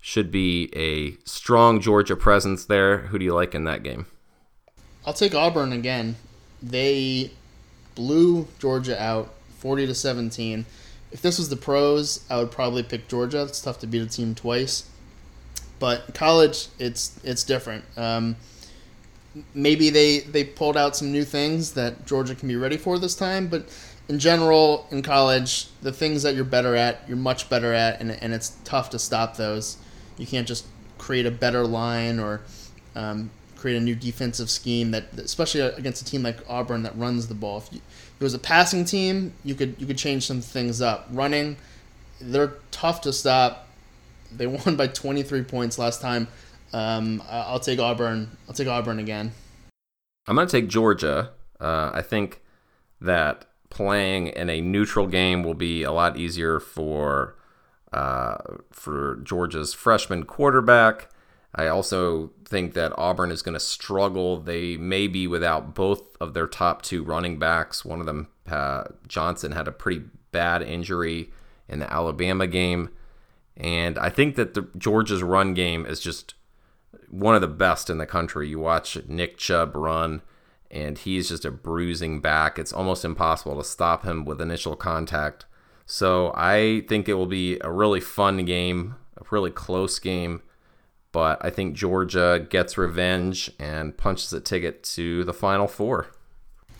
[0.00, 2.98] Should be a strong Georgia presence there.
[2.98, 4.06] Who do you like in that game?
[5.04, 6.16] I'll take Auburn again.
[6.62, 7.32] They
[7.94, 10.64] blew Georgia out 40 to 17.
[11.12, 13.42] If this was the pros, I would probably pick Georgia.
[13.42, 14.88] It's tough to beat a team twice.
[15.78, 17.84] But college, it's it's different.
[17.96, 18.36] Um,
[19.54, 23.14] maybe they they pulled out some new things that Georgia can be ready for this
[23.14, 23.66] time, but
[24.08, 28.10] in general, in college, the things that you're better at, you're much better at, and,
[28.10, 29.78] and it's tough to stop those.
[30.20, 30.66] You can't just
[30.98, 32.42] create a better line or
[32.94, 37.28] um, create a new defensive scheme that, especially against a team like Auburn that runs
[37.28, 37.58] the ball.
[37.58, 40.80] If, you, if it was a passing team, you could you could change some things
[40.80, 41.08] up.
[41.10, 41.56] Running,
[42.20, 43.68] they're tough to stop.
[44.30, 46.28] They won by 23 points last time.
[46.72, 48.36] Um, I'll take Auburn.
[48.46, 49.32] I'll take Auburn again.
[50.28, 51.30] I'm going to take Georgia.
[51.58, 52.42] Uh, I think
[53.00, 57.36] that playing in a neutral game will be a lot easier for
[57.92, 58.36] uh,
[58.70, 61.08] for Georgia's freshman quarterback.
[61.54, 64.38] I also think that Auburn is going to struggle.
[64.38, 67.84] They may be without both of their top two running backs.
[67.84, 71.30] One of them, uh, Johnson, had a pretty bad injury
[71.68, 72.90] in the Alabama game.
[73.56, 76.34] And I think that the Georgia's run game is just
[77.08, 78.48] one of the best in the country.
[78.48, 80.22] You watch Nick Chubb run,
[80.70, 82.58] and he's just a bruising back.
[82.58, 85.46] It's almost impossible to stop him with initial contact.
[85.90, 90.40] So I think it will be a really fun game, a really close game.
[91.10, 96.06] But I think Georgia gets revenge and punches a ticket to the Final Four.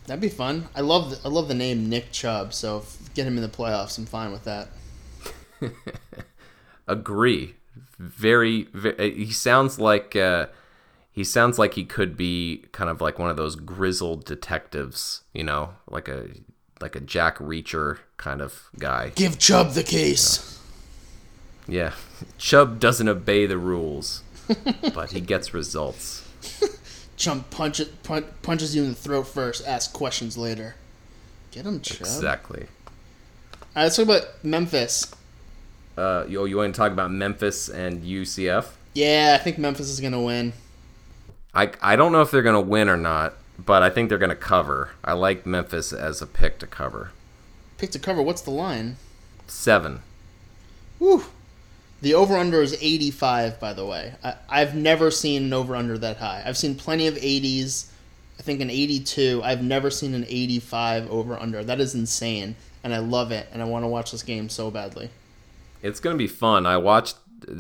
[0.07, 0.69] That'd be fun.
[0.77, 2.55] I love the, I love the name Nick Chubb.
[2.55, 2.85] So
[3.15, 3.99] get him in the playoffs.
[3.99, 4.69] I'm fine with that.
[6.87, 7.57] Agree.
[7.99, 9.25] Very, very.
[9.25, 10.47] He sounds like uh,
[11.11, 15.25] he sounds like he could be kind of like one of those grizzled detectives.
[15.35, 16.29] You know, like a
[16.81, 19.13] like a Jack Reacher kind of guy.
[19.15, 20.59] Give Chubb the case.
[21.69, 21.93] Yeah,
[22.39, 24.23] Chubb doesn't obey the rules,
[24.95, 26.27] but he gets results.
[27.17, 30.77] Chubb punch punch, punches you in the throat first, ask questions later.
[31.51, 32.01] Get him, Chubb.
[32.01, 32.67] Exactly.
[33.53, 35.13] All right, let's talk about Memphis.
[35.97, 38.67] Uh, you, you want to talk about Memphis and UCF?
[38.95, 40.53] Yeah, I think Memphis is going to win.
[41.53, 43.35] I, I don't know if they're going to win or not,
[43.67, 44.91] but I think they're going to cover.
[45.05, 47.13] I like Memphis as a pick to cover.
[47.79, 48.23] Pick to cover.
[48.23, 48.97] What's the line?
[49.47, 50.03] Seven.
[50.99, 51.25] Whew.
[52.03, 54.15] The over under is 85, by the way.
[54.25, 56.43] I, I've never seen an over under that high.
[56.45, 57.91] I've seen plenty of 80s.
[58.39, 59.43] I think an 82.
[59.45, 61.63] I've never seen an 85 over under.
[61.63, 62.57] That is insane.
[62.83, 63.49] And I love it.
[63.53, 65.11] And I want to watch this game so badly.
[65.83, 66.65] It's going to be fun.
[66.65, 67.17] I watched,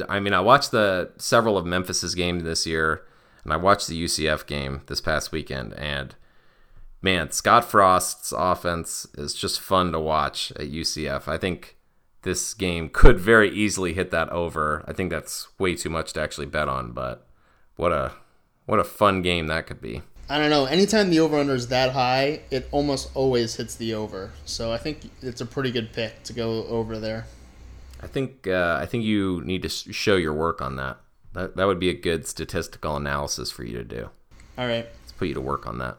[0.08, 3.02] I mean, I watched the several of Memphis's games this year,
[3.44, 5.74] and I watched the UCF game this past weekend.
[5.74, 6.14] And
[7.02, 11.28] man, Scott Frost's offense is just fun to watch at UCF.
[11.28, 11.76] I think
[12.22, 14.84] this game could very easily hit that over.
[14.86, 17.26] I think that's way too much to actually bet on, but
[17.76, 18.12] what a
[18.66, 20.02] what a fun game that could be.
[20.28, 20.66] I don't know.
[20.66, 24.30] Anytime the over under is that high, it almost always hits the over.
[24.44, 27.26] So I think it's a pretty good pick to go over there.
[28.00, 30.98] I think uh, I think you need to show your work on that.
[31.32, 34.10] That that would be a good statistical analysis for you to do.
[34.58, 35.98] All right, let's put you to work on that.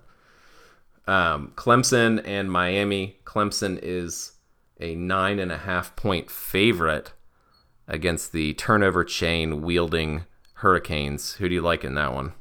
[1.07, 3.17] Um, Clemson and Miami.
[3.25, 4.33] Clemson is
[4.79, 7.13] a nine and a half point favorite
[7.87, 10.25] against the turnover chain wielding
[10.55, 11.33] Hurricanes.
[11.33, 12.33] Who do you like in that one?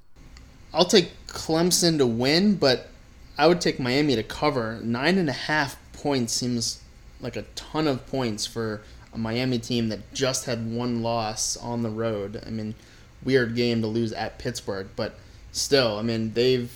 [0.73, 2.89] I'll take Clemson to win, but
[3.37, 4.79] I would take Miami to cover.
[4.83, 6.83] Nine and a half points seems
[7.21, 8.83] like a ton of points for
[9.13, 12.43] a Miami team that just had one loss on the road.
[12.47, 12.75] I mean,
[13.23, 15.15] weird game to lose at Pittsburgh, but
[15.53, 16.75] still, I mean, they've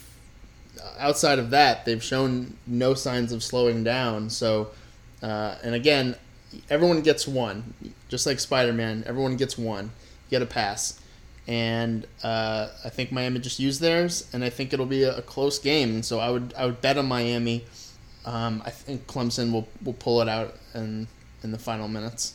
[0.98, 4.30] outside of that, they've shown no signs of slowing down.
[4.30, 4.70] So,
[5.22, 6.16] uh, and again,
[6.70, 7.74] everyone gets one,
[8.08, 9.04] just like Spider Man.
[9.06, 9.84] Everyone gets one.
[9.84, 11.00] You get a pass,
[11.46, 15.22] and uh, I think Miami just used theirs, and I think it'll be a, a
[15.22, 16.02] close game.
[16.02, 17.64] So I would I would bet on Miami.
[18.24, 21.08] Um, I think Clemson will will pull it out in
[21.44, 22.34] in the final minutes.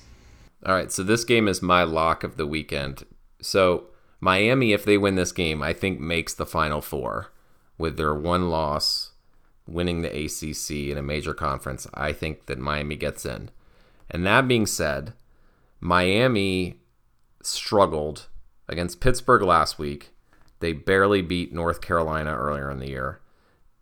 [0.65, 3.05] All right, so this game is my lock of the weekend.
[3.41, 3.87] So
[4.19, 7.31] Miami, if they win this game, I think makes the final four
[7.77, 9.11] with their one loss,
[9.65, 11.87] winning the ACC in a major conference.
[11.93, 13.49] I think that Miami gets in.
[14.11, 15.13] And that being said,
[15.79, 16.79] Miami
[17.41, 18.27] struggled
[18.67, 20.09] against Pittsburgh last week.
[20.59, 23.21] They barely beat North Carolina earlier in the year.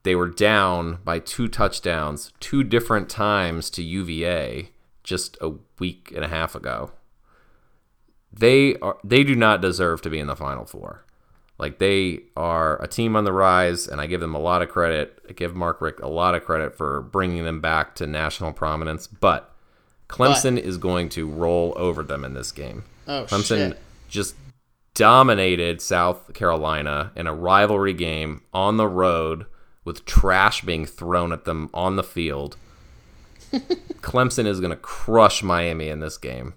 [0.03, 4.69] They were down by two touchdowns two different times to UVA
[5.07, 6.91] just a week and a half ago.
[8.31, 11.05] They are they do not deserve to be in the final four.
[11.57, 14.69] Like they are a team on the rise, and I give them a lot of
[14.69, 15.19] credit.
[15.27, 19.07] I give Mark Richt a lot of credit for bringing them back to national prominence.
[19.07, 19.55] But
[20.09, 22.83] Clemson but, is going to roll over them in this game.
[23.07, 23.79] Oh, Clemson shit.
[24.09, 24.35] just
[24.93, 29.45] dominated South Carolina in a rivalry game on the road
[29.85, 32.57] with trash being thrown at them on the field.
[34.01, 36.53] Clemson is going to crush Miami in this game.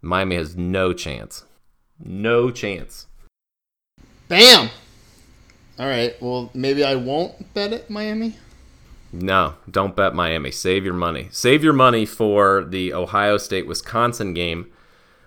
[0.00, 1.44] Miami has no chance.
[1.98, 3.06] No chance.
[4.28, 4.70] Bam!
[5.78, 6.20] All right.
[6.20, 8.36] Well, maybe I won't bet it Miami.
[9.12, 10.50] No, don't bet Miami.
[10.50, 11.28] Save your money.
[11.30, 14.72] Save your money for the Ohio State Wisconsin game,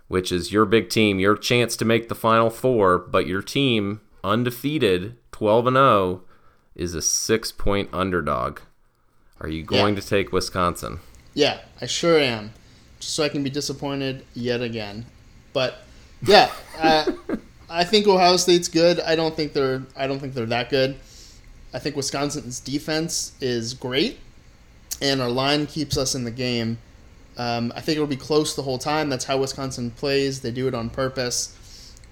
[0.10, 4.02] which is your big team, your chance to make the final four, but your team
[4.26, 6.24] undefeated, 12 and 0,
[6.76, 8.60] is a 6-point underdog.
[9.40, 10.02] Are you going yeah.
[10.02, 11.00] to take Wisconsin?
[11.38, 12.52] Yeah, I sure am.
[13.00, 15.06] Just so I can be disappointed yet again.
[15.54, 15.84] But
[16.24, 17.12] yeah, uh,
[17.70, 19.00] I think Ohio State's good.
[19.02, 20.96] I don't think they're I don't think they're that good.
[21.76, 24.18] I think Wisconsin's defense is great,
[25.00, 26.80] and our line keeps us in the game.
[27.38, 29.08] Um, I think it'll be close the whole time.
[29.10, 30.42] That's how Wisconsin plays.
[30.42, 31.54] They do it on purpose.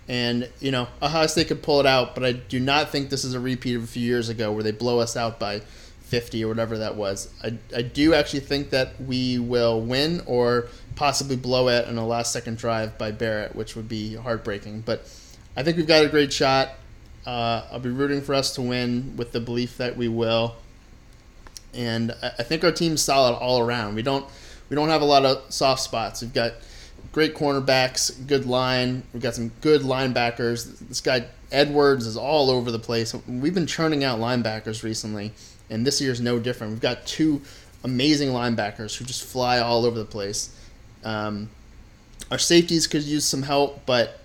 [0.07, 3.23] And, you know, Ohio State could pull it out, but I do not think this
[3.23, 5.63] is a repeat of a few years ago where they blow us out by
[6.05, 7.33] 50 or whatever that was.
[7.43, 12.05] I, I do actually think that we will win or possibly blow it in a
[12.05, 14.81] last second drive by Barrett, which would be heartbreaking.
[14.81, 15.09] But
[15.57, 16.69] I think we've got a great shot.
[17.25, 20.55] Uh, I'll be rooting for us to win with the belief that we will.
[21.73, 23.95] And I think our team's solid all around.
[23.95, 24.25] We don't
[24.69, 26.21] we don't have a lot of soft spots.
[26.21, 26.53] We've got
[27.11, 29.03] great cornerbacks, good line.
[29.11, 30.79] We've got some good linebackers.
[30.87, 33.13] This guy Edwards is all over the place.
[33.27, 35.33] We've been churning out linebackers recently,
[35.69, 36.73] and this year's no different.
[36.73, 37.41] We've got two
[37.83, 40.57] amazing linebackers who just fly all over the place.
[41.03, 41.49] Um,
[42.31, 44.19] our safeties could use some help, but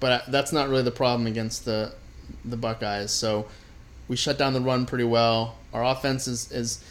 [0.00, 1.92] but that's not really the problem against the
[2.44, 3.10] the Buckeyes.
[3.10, 3.46] So
[4.08, 5.56] we shut down the run pretty well.
[5.72, 6.84] Our offense is, is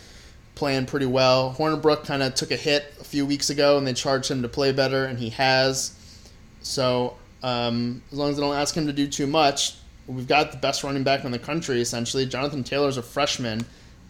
[0.56, 1.56] playing pretty well.
[1.58, 4.50] Hornibrook kind of took a hit a few weeks ago, and they charged him to
[4.50, 5.96] play better, and he has.
[6.62, 9.76] So um, as long as they don't ask him to do too much,
[10.08, 12.26] we've got the best running back in the country essentially.
[12.26, 13.66] Jonathan Taylor's a freshman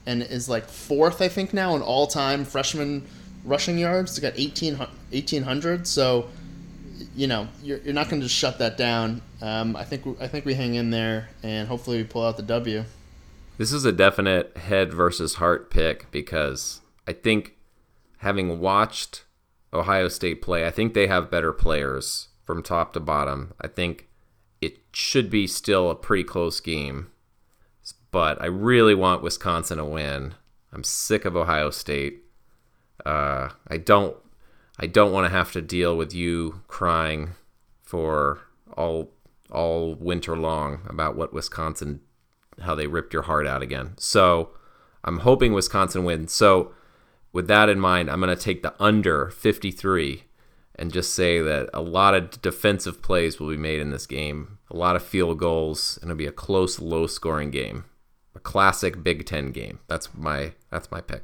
[0.06, 3.06] and is like fourth, I think, now in all time freshman
[3.46, 4.16] rushing yards.
[4.16, 5.88] He's got 18, 1,800.
[5.88, 6.30] So
[7.16, 9.22] you know, you're, you're not going to just shut that down.
[9.42, 12.44] Um, I think I think we hang in there and hopefully we pull out the
[12.44, 12.84] W.
[13.58, 17.56] This is a definite head versus heart pick because I think
[18.18, 19.26] having watched
[19.72, 23.54] Ohio State play, I think they have better players from top to bottom.
[23.62, 24.08] I think
[24.96, 27.12] should be still a pretty close game,
[28.12, 30.36] but I really want Wisconsin to win.
[30.72, 32.24] I'm sick of Ohio State.
[33.06, 34.16] Uh, I don't
[34.80, 37.32] I don't want to have to deal with you crying
[37.82, 38.42] for
[38.76, 39.12] all
[39.52, 42.02] all winter long about what Wisconsin
[42.62, 43.94] how they ripped your heart out again.
[43.98, 44.52] So
[45.04, 46.32] I'm hoping Wisconsin wins.
[46.32, 46.74] So
[47.32, 50.24] with that in mind, I'm going to take the under 53
[50.76, 54.60] and just say that a lot of defensive plays will be made in this game,
[54.74, 57.86] a lot of field goals, and it'll be a close, low-scoring game,
[58.36, 59.80] a classic Big Ten game.
[59.88, 61.24] That's my that's my pick.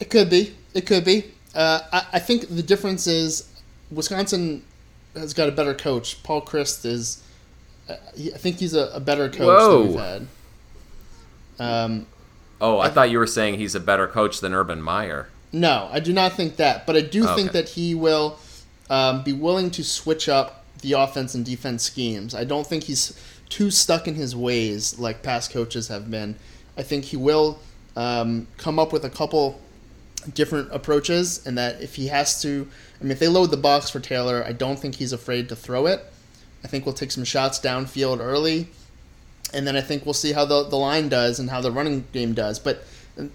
[0.00, 0.54] It could be.
[0.74, 1.24] It could be.
[1.54, 3.48] Uh, I, I, think the difference is
[3.90, 4.62] Wisconsin
[5.14, 6.22] has got a better coach.
[6.22, 7.24] Paul Chryst is,
[7.88, 9.78] uh, he, I think he's a, a better coach Whoa.
[9.78, 10.26] than we've had.
[11.58, 12.06] Um,
[12.60, 15.30] oh, I, I, thought you were saying he's a better coach than Urban Meyer.
[15.50, 17.34] No, I do not think that, but I do okay.
[17.34, 18.38] think that he will
[18.90, 22.34] um, be willing to switch up the offense and defense schemes.
[22.34, 23.18] I don't think he's
[23.48, 26.36] too stuck in his ways like past coaches have been.
[26.76, 27.58] I think he will
[27.96, 29.60] um, come up with a couple
[30.34, 32.68] different approaches, and that if he has to,
[33.00, 35.56] I mean, if they load the box for Taylor, I don't think he's afraid to
[35.56, 36.04] throw it.
[36.64, 38.68] I think we'll take some shots downfield early,
[39.52, 42.06] and then I think we'll see how the the line does and how the running
[42.12, 42.58] game does.
[42.58, 42.84] But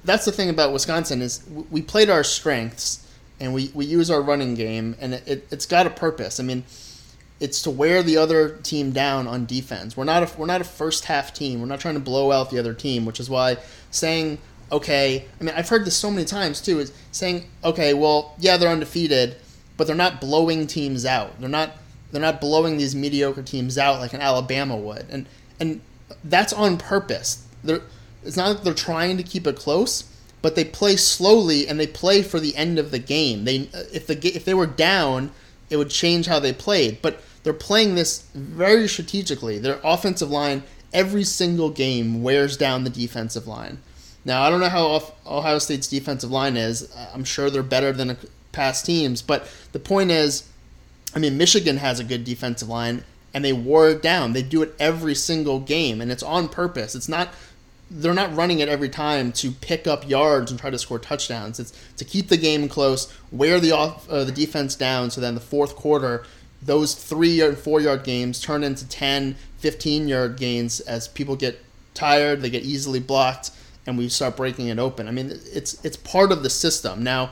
[0.04, 3.06] that's the thing about Wisconsin is we played our strengths
[3.40, 6.40] and we, we use our running game, and it, it, has got a purpose.
[6.40, 6.64] I mean,
[7.44, 9.98] it's to wear the other team down on defense.
[9.98, 11.60] We're not a, we're not a first half team.
[11.60, 13.58] We're not trying to blow out the other team, which is why
[13.92, 14.40] saying
[14.72, 18.58] okay, I mean, I've heard this so many times too, is saying, okay, well, yeah,
[18.58, 19.36] they're undefeated,
[19.78, 21.40] but they're not blowing teams out.
[21.40, 21.72] They're not
[22.12, 25.28] they're not blowing these mediocre teams out like an Alabama would, and
[25.60, 25.82] and
[26.24, 27.48] that's on purpose.
[27.64, 27.82] They're,
[28.24, 30.04] it's not that they're trying to keep it close,
[30.42, 33.46] but they play slowly and they play for the end of the game.
[33.46, 35.32] They if the if they were down,
[35.70, 39.60] it would change how they played, but they're playing this very strategically.
[39.60, 40.64] Their offensive line
[40.94, 43.80] every single game wears down the defensive line.
[44.26, 46.94] Now I don't know how Ohio State's defensive line is.
[47.14, 48.18] I'm sure they're better than
[48.52, 50.50] past teams, but the point is,
[51.16, 54.34] I mean, Michigan has a good defensive line, and they wore it down.
[54.34, 56.96] They do it every single game, and it's on purpose.
[56.96, 57.30] It's not
[57.92, 61.60] they're not running it every time to pick up yards and try to score touchdowns.
[61.60, 65.36] It's to keep the game close, wear the off uh, the defense down, so then
[65.36, 66.26] the fourth quarter,
[66.66, 71.60] those three and four yard games turn into 10, 15 yard gains as people get
[71.94, 73.52] tired, they get easily blocked,
[73.86, 75.08] and we start breaking it open.
[75.08, 77.04] I mean, it's it's part of the system.
[77.04, 77.32] Now,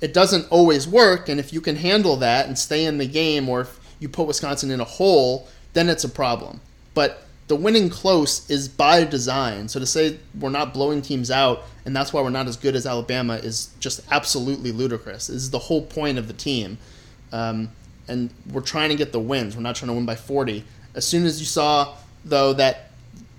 [0.00, 3.48] it doesn't always work, and if you can handle that and stay in the game,
[3.48, 6.60] or if you put Wisconsin in a hole, then it's a problem.
[6.94, 9.68] But the winning close is by design.
[9.68, 12.74] So to say we're not blowing teams out and that's why we're not as good
[12.76, 15.26] as Alabama is just absolutely ludicrous.
[15.26, 16.78] This is the whole point of the team.
[17.32, 17.70] Um,
[18.12, 19.56] and we're trying to get the wins.
[19.56, 20.64] We're not trying to win by 40.
[20.94, 22.90] As soon as you saw, though, that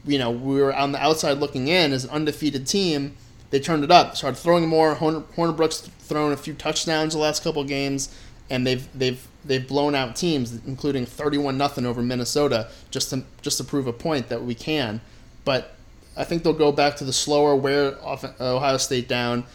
[0.05, 3.15] you know we were on the outside looking in as an undefeated team,
[3.51, 4.17] they turned it up.
[4.17, 4.95] Started throwing more.
[4.95, 8.13] Horner, Hornibrook's thrown a few touchdowns the last couple games,
[8.49, 13.57] and they've they've they've blown out teams, including 31 nothing over Minnesota, just to just
[13.59, 15.01] to prove a point that we can.
[15.45, 15.75] But
[16.17, 19.45] I think they'll go back to the slower, wear Ohio State down,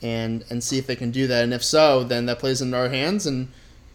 [0.00, 1.44] and and see if they can do that.
[1.44, 3.48] And if so, then that plays into our hands, and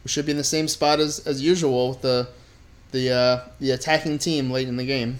[0.04, 2.28] we should be in the same spot as, as usual with the
[2.92, 5.18] the uh, the attacking team late in the game.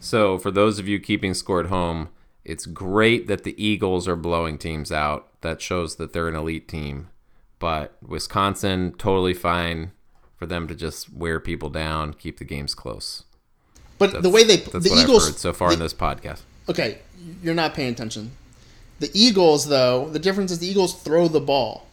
[0.00, 2.08] So for those of you keeping score at home,
[2.44, 5.26] it's great that the Eagles are blowing teams out.
[5.40, 7.08] That shows that they're an elite team
[7.58, 9.92] but Wisconsin, totally fine
[10.36, 13.24] for them to just wear people down, keep the games close.
[13.98, 16.42] But that's, the way they the Eagles so far the, in this podcast.
[16.68, 16.98] Okay,
[17.42, 18.30] you're not paying attention.
[19.00, 21.87] The Eagles, though, the difference is the Eagles throw the ball,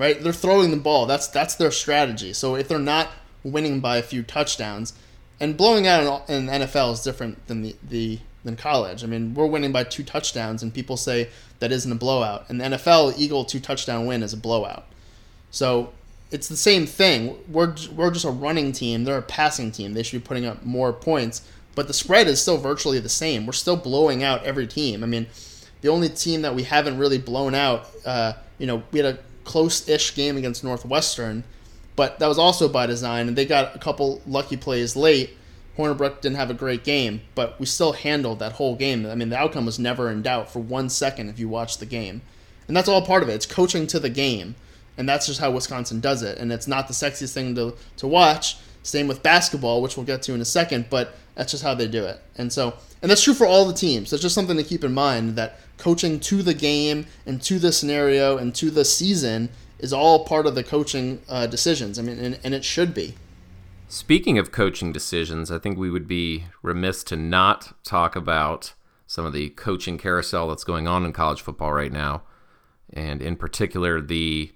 [0.00, 0.18] right?
[0.18, 1.04] They're throwing the ball.
[1.04, 2.32] That's that's their strategy.
[2.32, 3.10] So if they're not
[3.44, 4.94] winning by a few touchdowns,
[5.38, 9.04] and blowing out in, NFL is different than the, the than college.
[9.04, 11.28] I mean, we're winning by two touchdowns, and people say
[11.58, 12.46] that isn't a blowout.
[12.48, 14.86] And the NFL, Eagle two touchdown win is a blowout.
[15.50, 15.92] So
[16.30, 17.36] it's the same thing.
[17.46, 19.04] We're we're just a running team.
[19.04, 19.92] They're a passing team.
[19.92, 21.42] They should be putting up more points,
[21.74, 23.44] but the spread is still virtually the same.
[23.44, 25.04] We're still blowing out every team.
[25.04, 25.26] I mean,
[25.82, 29.18] the only team that we haven't really blown out, uh, you know, we had a
[29.50, 31.44] close-ish game against Northwestern,
[31.96, 35.36] but that was also by design, and they got a couple lucky plays late.
[35.76, 39.06] Hornibrook didn't have a great game, but we still handled that whole game.
[39.06, 41.86] I mean, the outcome was never in doubt for one second if you watch the
[41.86, 42.22] game,
[42.68, 43.34] and that's all part of it.
[43.34, 44.54] It's coaching to the game
[45.00, 46.36] and that's just how Wisconsin does it.
[46.36, 48.58] And it's not the sexiest thing to, to watch.
[48.82, 51.88] Same with basketball, which we'll get to in a second, but that's just how they
[51.88, 52.20] do it.
[52.36, 54.10] And so, and that's true for all the teams.
[54.10, 57.72] That's just something to keep in mind that coaching to the game and to the
[57.72, 59.48] scenario and to the season
[59.78, 61.98] is all part of the coaching uh, decisions.
[61.98, 63.14] I mean, and, and it should be.
[63.88, 68.74] Speaking of coaching decisions, I think we would be remiss to not talk about
[69.06, 72.22] some of the coaching carousel that's going on in college football right now,
[72.92, 74.52] and in particular the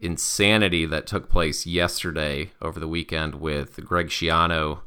[0.00, 4.80] insanity that took place yesterday over the weekend with Greg Schiano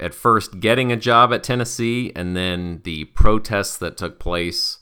[0.00, 4.78] at first getting a job at Tennessee and then the protests that took place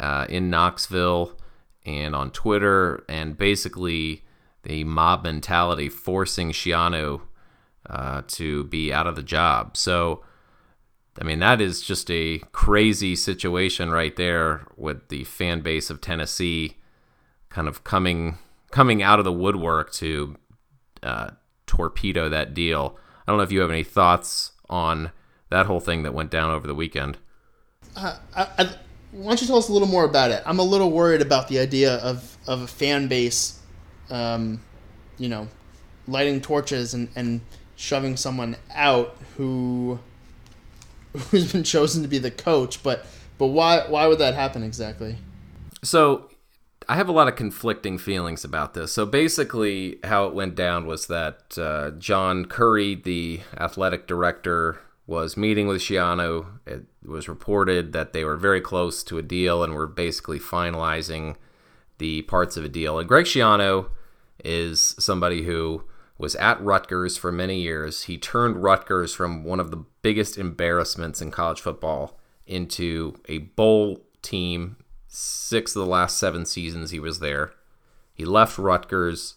[0.00, 1.38] uh, in Knoxville
[1.84, 4.24] and on Twitter and basically
[4.62, 7.22] the mob mentality forcing Schiano
[7.88, 9.76] uh, to be out of the job.
[9.76, 10.24] So,
[11.20, 16.00] I mean, that is just a crazy situation right there with the fan base of
[16.00, 16.78] Tennessee
[17.50, 18.38] kind of coming
[18.70, 20.36] coming out of the woodwork to
[21.02, 21.30] uh,
[21.66, 22.98] torpedo that deal.
[23.26, 25.10] I don't know if you have any thoughts on
[25.50, 27.18] that whole thing that went down over the weekend.
[27.96, 28.64] Uh, I, I,
[29.12, 30.42] why don't you tell us a little more about it?
[30.44, 33.60] I'm a little worried about the idea of, of a fan base,
[34.10, 34.60] um,
[35.16, 35.48] you know,
[36.08, 37.40] lighting torches and, and
[37.76, 39.98] shoving someone out who
[41.30, 42.82] who's been chosen to be the coach.
[42.82, 43.06] But
[43.38, 45.16] but why why would that happen exactly?
[45.82, 46.28] So
[46.88, 48.92] I have a lot of conflicting feelings about this.
[48.92, 55.36] So basically, how it went down was that uh, John Currie, the athletic director, was
[55.36, 56.46] meeting with Schiano.
[56.66, 61.36] It was reported that they were very close to a deal and were basically finalizing
[61.98, 62.98] the parts of a deal.
[62.98, 63.90] And Greg Schiano
[64.44, 65.84] is somebody who
[66.18, 68.04] was at Rutgers for many years.
[68.04, 74.04] He turned Rutgers from one of the biggest embarrassments in college football into a bowl
[74.22, 74.76] team
[75.14, 77.52] six of the last seven seasons he was there.
[78.12, 79.36] He left Rutgers.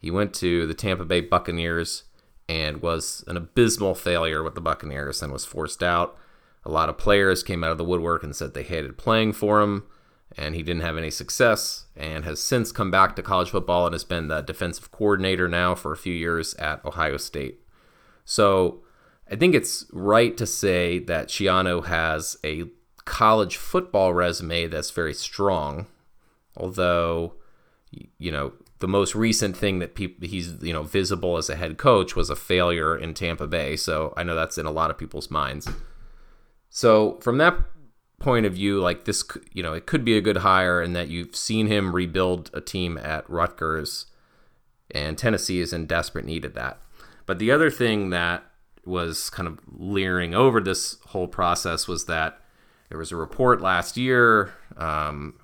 [0.00, 2.04] He went to the Tampa Bay Buccaneers
[2.48, 6.16] and was an abysmal failure with the Buccaneers and was forced out.
[6.64, 9.60] A lot of players came out of the woodwork and said they hated playing for
[9.60, 9.84] him,
[10.36, 13.94] and he didn't have any success, and has since come back to college football and
[13.94, 17.60] has been the defensive coordinator now for a few years at Ohio State.
[18.24, 18.82] So
[19.30, 22.64] I think it's right to say that Schiano has a
[23.04, 25.86] college football resume that's very strong.
[26.56, 27.34] Although,
[28.18, 32.16] you know, the most recent thing that he's you know visible as a head coach
[32.16, 33.76] was a failure in Tampa Bay.
[33.76, 35.68] So I know that's in a lot of people's minds.
[36.68, 37.56] So from that
[38.18, 41.08] point of view, like this, you know, it could be a good hire, and that
[41.08, 44.06] you've seen him rebuild a team at Rutgers,
[44.90, 46.80] and Tennessee is in desperate need of that.
[47.26, 48.44] But the other thing that
[48.84, 52.40] was kind of leering over this whole process was that
[52.92, 55.40] there was a report last year um,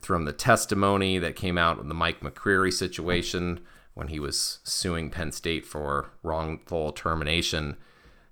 [0.00, 3.58] from the testimony that came out in the Mike McQueary situation
[3.94, 7.76] when he was suing Penn State for wrongful termination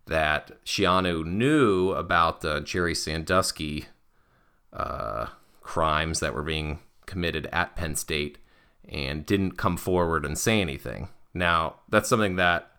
[0.06, 3.86] that Schiano knew about the Jerry Sandusky
[4.72, 5.26] uh,
[5.60, 8.38] crimes that were being committed at Penn State
[8.88, 11.08] and didn't come forward and say anything.
[11.34, 12.70] Now, that's something that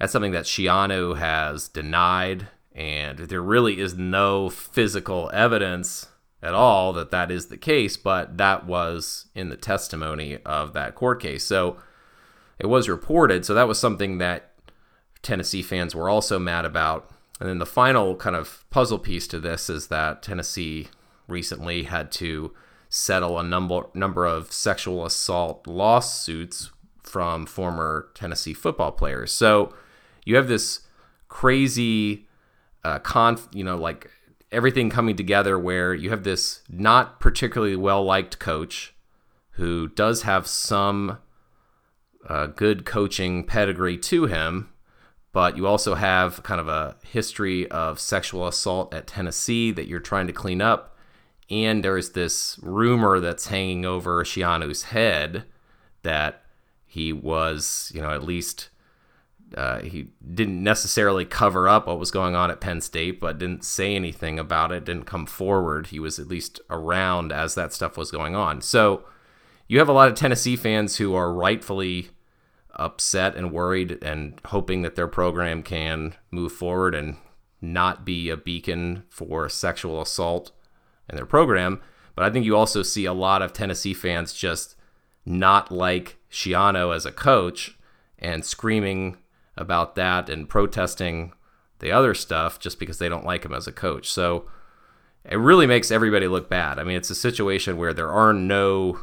[0.00, 6.08] that's something that Schiano has denied, and there really is no physical evidence
[6.42, 10.94] at all that that is the case, but that was in the testimony of that
[10.94, 11.44] court case.
[11.44, 11.78] So
[12.58, 13.44] it was reported.
[13.44, 14.52] So that was something that
[15.22, 17.10] Tennessee fans were also mad about.
[17.40, 20.88] And then the final kind of puzzle piece to this is that Tennessee
[21.26, 22.52] recently had to
[22.88, 26.70] settle a number number of sexual assault lawsuits
[27.02, 29.32] from former Tennessee football players.
[29.32, 29.74] So
[30.24, 30.82] you have this
[31.28, 32.28] crazy
[32.84, 34.10] uh, conf, you know, like
[34.52, 38.94] everything coming together where you have this not particularly well liked coach
[39.52, 41.18] who does have some
[42.28, 44.70] uh, good coaching pedigree to him,
[45.32, 50.00] but you also have kind of a history of sexual assault at Tennessee that you're
[50.00, 50.96] trying to clean up.
[51.50, 55.44] And there's this rumor that's hanging over Schiano's head
[56.02, 56.42] that
[56.86, 58.70] he was, you know, at least
[59.56, 63.64] uh, he didn't necessarily cover up what was going on at Penn State, but didn't
[63.64, 65.88] say anything about it, didn't come forward.
[65.88, 68.60] He was at least around as that stuff was going on.
[68.60, 69.04] So
[69.68, 72.08] you have a lot of Tennessee fans who are rightfully
[72.74, 77.16] upset and worried and hoping that their program can move forward and
[77.60, 80.50] not be a beacon for sexual assault
[81.08, 81.80] in their program.
[82.14, 84.76] But I think you also see a lot of Tennessee fans just
[85.24, 87.78] not like Schiano as a coach
[88.18, 89.16] and screaming
[89.56, 91.32] about that and protesting
[91.78, 94.10] the other stuff just because they don't like him as a coach.
[94.10, 94.48] So
[95.24, 96.78] it really makes everybody look bad.
[96.78, 99.00] I mean, it's a situation where there are no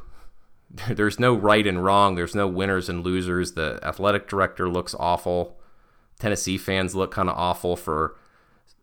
[0.90, 2.16] there's no right and wrong.
[2.16, 3.54] There's no winners and losers.
[3.54, 5.58] The athletic director looks awful.
[6.20, 8.16] Tennessee fans look kind of awful for,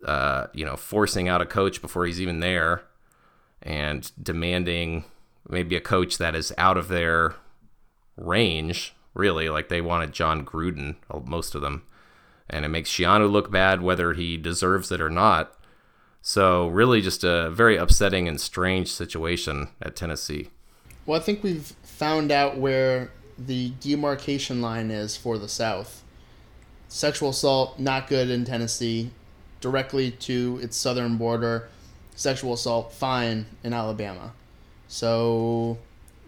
[0.05, 2.83] uh, you know, forcing out a coach before he's even there,
[3.62, 5.05] and demanding
[5.49, 7.37] maybe a coach that is out of their
[8.16, 8.95] range.
[9.19, 11.83] Really, like they wanted Jon Gruden, uh, most of them,
[12.49, 15.53] and it makes Schiano look bad whether he deserves it or not.
[16.23, 20.51] So really, just a very upsetting and strange situation at Tennessee.
[21.05, 26.05] Well, I think we've found out where the demarcation line is for the South.
[26.87, 29.11] Sexual assault, not good in Tennessee,
[29.61, 31.69] directly to its southern border.
[32.14, 34.33] Sexual assault, fine in Alabama.
[34.87, 35.79] So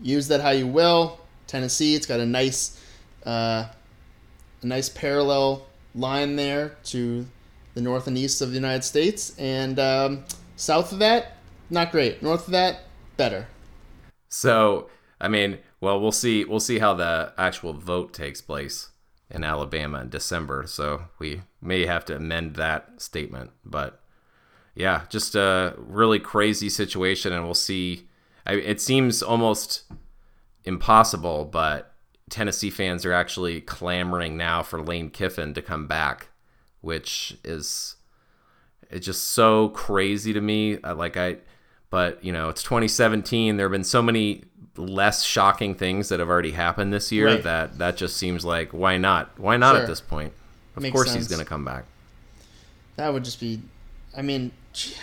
[0.03, 1.20] use that how you will.
[1.51, 2.81] Tennessee, it's got a nice,
[3.27, 3.67] uh,
[4.63, 7.27] a nice parallel line there to
[7.75, 10.25] the north and east of the United States, and um,
[10.55, 11.37] south of that,
[11.69, 12.23] not great.
[12.23, 12.85] North of that,
[13.17, 13.49] better.
[14.29, 14.89] So,
[15.21, 16.45] I mean, well, we'll see.
[16.45, 18.91] We'll see how the actual vote takes place
[19.29, 20.67] in Alabama in December.
[20.67, 23.51] So we may have to amend that statement.
[23.65, 24.01] But
[24.75, 28.09] yeah, just a really crazy situation, and we'll see.
[28.47, 29.85] I, it seems almost
[30.65, 31.95] impossible, but
[32.31, 36.29] Tennessee fans are actually clamoring now for Lane Kiffin to come back,
[36.81, 37.97] which is
[38.91, 40.79] it's just so crazy to me.
[40.83, 41.39] Uh, like I
[41.91, 43.57] but you know, it's 2017.
[43.57, 44.45] There have been so many
[44.77, 47.43] less shocking things that have already happened this year right.
[47.43, 49.39] that that just seems like why not?
[49.39, 49.83] Why not sure.
[49.83, 50.33] at this point?
[50.77, 51.19] Of Makes course sense.
[51.19, 51.85] he's going to come back.
[52.97, 53.61] That would just be.
[54.17, 54.53] I mean,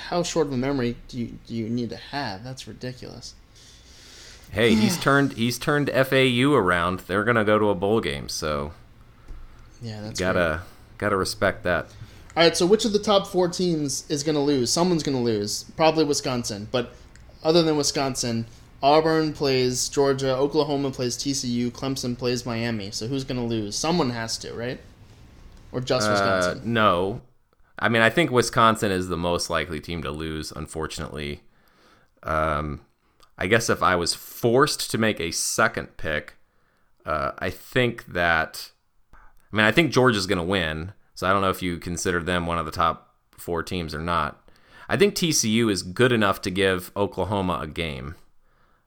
[0.08, 2.44] how short of a memory do you do you need to have?
[2.44, 3.36] That's ridiculous.
[4.52, 7.02] Hey, he's turned he's turned FAU around.
[7.02, 8.72] They're going to go to a bowl game, so
[9.82, 10.98] yeah, that's gotta great.
[10.98, 11.88] gotta respect that.
[12.38, 14.72] All right, so which of the top four teams is going to lose?
[14.72, 15.64] Someone's going to lose.
[15.76, 16.68] Probably Wisconsin.
[16.70, 16.94] But
[17.44, 18.46] other than Wisconsin,
[18.84, 22.92] Auburn plays Georgia, Oklahoma plays TCU, Clemson plays Miami.
[22.92, 23.76] So who's going to lose?
[23.76, 24.80] Someone has to, right?
[25.72, 26.60] Or just uh, Wisconsin?
[26.60, 27.22] Uh, no.
[27.80, 31.42] I mean, I think Wisconsin is the most likely team to lose, unfortunately.
[32.22, 32.82] Um,
[33.38, 36.36] I guess if I was forced to make a second pick,
[37.06, 38.72] uh, I think that.
[39.14, 40.94] I mean, I think Georgia's going to win.
[41.16, 44.02] So I don't know if you consider them one of the top four teams or
[44.02, 44.40] not.
[44.88, 48.16] I think TCU is good enough to give Oklahoma a game.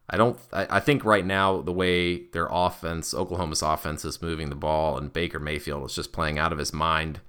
[0.08, 0.38] I don't.
[0.52, 4.96] I, I think right now the way their offense, Oklahoma's offense, is moving the ball,
[4.96, 7.20] and Baker Mayfield is just playing out of his mind.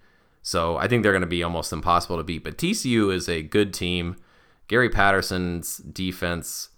[0.41, 2.43] So I think they're going to be almost impossible to beat.
[2.43, 4.15] But TCU is a good team.
[4.67, 6.69] Gary Patterson's defense,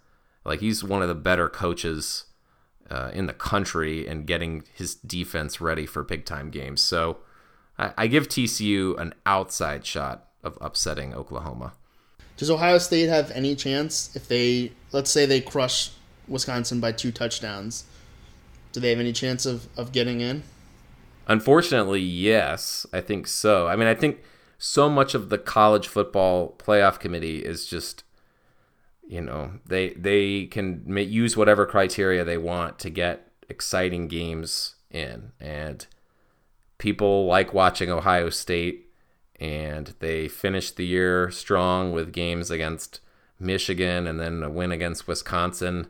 [0.46, 2.26] like he's one of the better coaches
[2.90, 6.82] uh, in the country and getting his defense ready for big time games.
[6.82, 7.18] So
[7.78, 11.74] I, I give TCU an outside shot of upsetting Oklahoma.
[12.38, 15.92] Does Ohio State have any chance if they, let's say, they crush
[16.28, 17.86] Wisconsin by two touchdowns?
[18.72, 20.44] Do they have any chance of, of getting in?
[21.28, 23.68] Unfortunately, yes, I think so.
[23.68, 24.22] I mean, I think
[24.58, 28.04] so much of the college football playoff committee is just,
[29.08, 35.32] you know, they they can use whatever criteria they want to get exciting games in,
[35.40, 35.86] and
[36.78, 38.90] people like watching Ohio State,
[39.40, 43.00] and they finished the year strong with games against
[43.40, 45.88] Michigan and then a win against Wisconsin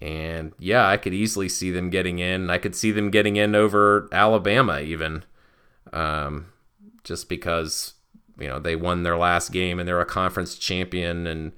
[0.00, 2.50] and yeah, I could easily see them getting in.
[2.50, 5.24] I could see them getting in over Alabama, even,
[5.92, 6.52] um,
[7.04, 7.94] just because
[8.38, 11.26] you know they won their last game and they're a conference champion.
[11.26, 11.52] And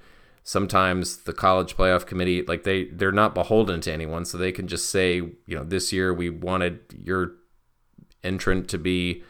[0.47, 4.69] sometimes the college playoff committee, like they they're not beholden to anyone, so they can
[4.69, 7.33] just say, you know, this year we wanted your
[8.23, 9.25] entrant to be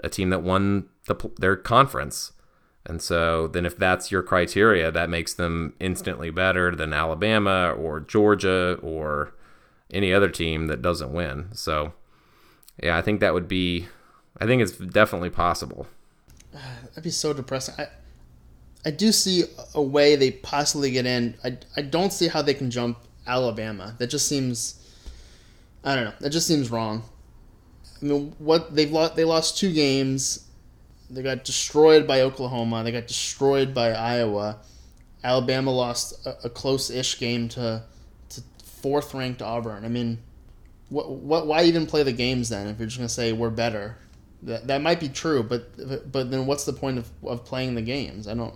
[0.00, 2.32] a team that won the, their conference.
[2.84, 8.00] And so then if that's your criteria, that makes them instantly better than Alabama or
[8.00, 9.34] Georgia or
[9.92, 11.48] any other team that doesn't win.
[11.52, 11.94] So
[12.82, 13.86] yeah, I think that would be
[14.38, 15.86] I think it's definitely possible.
[16.52, 17.76] That'd be so depressing.
[17.78, 17.88] I
[18.86, 21.34] I do see a way they possibly get in.
[21.44, 23.96] I, I don't see how they can jump Alabama.
[23.98, 24.80] That just seems
[25.82, 26.14] I don't know.
[26.20, 27.02] That just seems wrong.
[28.00, 30.46] I mean, what they've lost they lost two games
[31.10, 32.82] they got destroyed by Oklahoma.
[32.84, 34.58] They got destroyed by Iowa.
[35.22, 37.82] Alabama lost a, a close-ish game to
[38.28, 39.84] to fourth-ranked Auburn.
[39.84, 40.18] I mean,
[40.90, 43.96] what what why even play the games then if you're just gonna say we're better?
[44.42, 47.82] That that might be true, but but then what's the point of, of playing the
[47.82, 48.28] games?
[48.28, 48.54] I don't.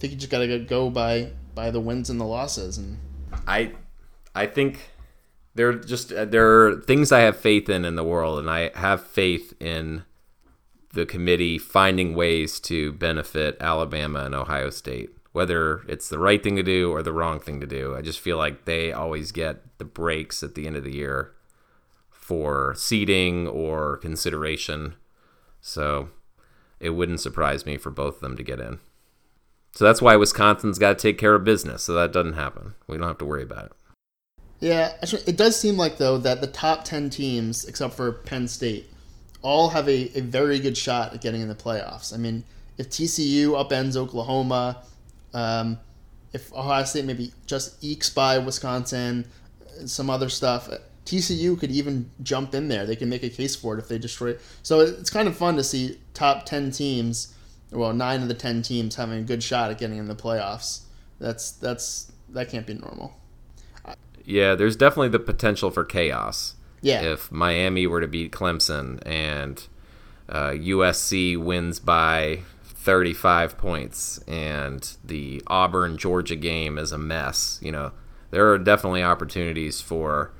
[0.00, 2.98] Think you just gotta go by by the wins and the losses and.
[3.46, 3.72] I,
[4.34, 4.90] I think
[5.54, 8.70] there just uh, there are things I have faith in in the world, and I
[8.74, 10.04] have faith in
[10.92, 16.56] the committee finding ways to benefit Alabama and Ohio State, whether it's the right thing
[16.56, 17.94] to do or the wrong thing to do.
[17.94, 21.32] I just feel like they always get the breaks at the end of the year
[22.10, 24.94] for seeding or consideration.
[25.60, 26.08] So
[26.80, 28.78] it wouldn't surprise me for both of them to get in.
[29.72, 31.84] So that's why Wisconsin's got to take care of business.
[31.84, 32.74] So that doesn't happen.
[32.86, 33.72] We don't have to worry about it.
[34.60, 34.92] Yeah,
[35.26, 38.90] it does seem like though that the top ten teams, except for Penn State,
[39.42, 42.12] all have a, a very good shot at getting in the playoffs.
[42.12, 42.44] I mean,
[42.76, 44.82] if TCU upends Oklahoma,
[45.32, 45.78] um,
[46.32, 49.26] if Ohio State maybe just ekes by Wisconsin,
[49.86, 50.68] some other stuff,
[51.06, 52.86] TCU could even jump in there.
[52.86, 54.40] They can make a case for it if they destroy it.
[54.62, 57.34] So it's kind of fun to see top 10 teams,
[57.70, 60.82] well, nine of the 10 teams having a good shot at getting in the playoffs.
[61.18, 63.14] That's, that's, that can't be normal.
[64.24, 66.54] Yeah, there's definitely the potential for chaos.
[66.82, 67.02] Yeah.
[67.02, 69.66] If Miami were to beat Clemson and
[70.28, 77.72] uh, USC wins by 35 points and the Auburn Georgia game is a mess, you
[77.72, 77.92] know,
[78.30, 80.32] there are definitely opportunities for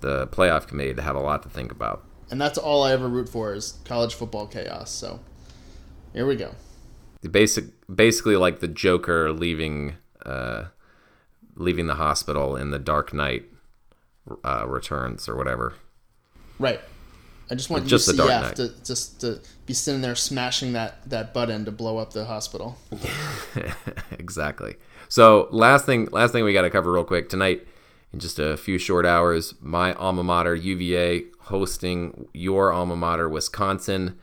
[0.00, 2.04] the playoff committee to have a lot to think about.
[2.30, 4.90] And that's all I ever root for is college football chaos.
[4.90, 5.20] So
[6.12, 6.54] here we go.
[7.20, 10.66] The basic, basically like the Joker leaving, uh,
[11.56, 13.44] leaving the hospital in the Dark Knight
[14.44, 15.74] uh, Returns or whatever.
[16.58, 16.80] Right.
[17.50, 21.64] I just want just UCF to just to be sitting there smashing that that button
[21.64, 22.76] to blow up the hospital.
[24.10, 24.76] exactly.
[25.08, 27.66] So last thing, last thing we got to cover real quick tonight.
[28.12, 34.18] In just a few short hours, my alma mater UVA hosting your alma mater Wisconsin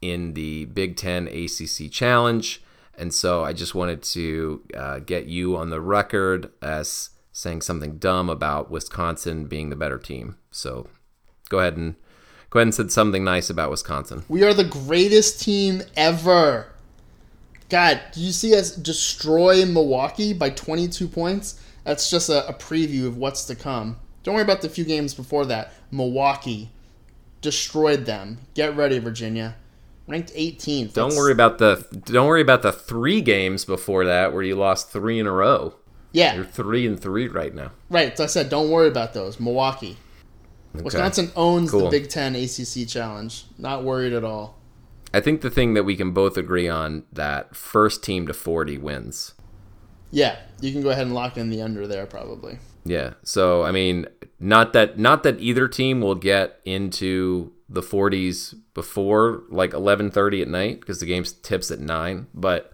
[0.00, 2.62] in the Big Ten ACC Challenge,
[2.96, 7.96] and so I just wanted to uh, get you on the record as saying something
[7.98, 10.36] dumb about Wisconsin being the better team.
[10.50, 10.88] So
[11.48, 11.94] go ahead and
[12.50, 14.24] go ahead and said something nice about Wisconsin.
[14.28, 16.66] We are the greatest team ever.
[17.70, 21.60] God, do you see us destroy Milwaukee by 22 points?
[21.84, 23.96] That's just a, a preview of what's to come.
[24.22, 25.72] Don't worry about the few games before that.
[25.90, 26.70] Milwaukee
[27.40, 28.38] destroyed them.
[28.54, 29.56] Get ready, Virginia.
[30.10, 30.92] Ranked 18th.
[30.92, 34.90] Don't worry about the don't worry about the 3 games before that where you lost
[34.90, 35.74] 3 in a row.
[36.12, 36.34] Yeah.
[36.34, 37.70] You're 3 and 3 right now.
[37.88, 38.16] Right.
[38.16, 39.38] So I said don't worry about those.
[39.38, 39.96] Milwaukee.
[40.74, 40.84] Okay.
[40.84, 41.84] Wisconsin owns Cool.
[41.84, 43.44] the Big Ten ACC challenge.
[43.58, 44.58] Not worried at all.
[45.12, 48.78] I think the thing that we can both agree on that first team to 40
[48.78, 49.34] wins.
[50.12, 52.58] Yeah, you can go ahead and lock in the under there probably.
[52.84, 53.14] Yeah.
[53.22, 54.06] So I mean,
[54.38, 60.48] not that not that either team will get into the 40s before like 11:30 at
[60.48, 62.72] night because the game tips at 9, but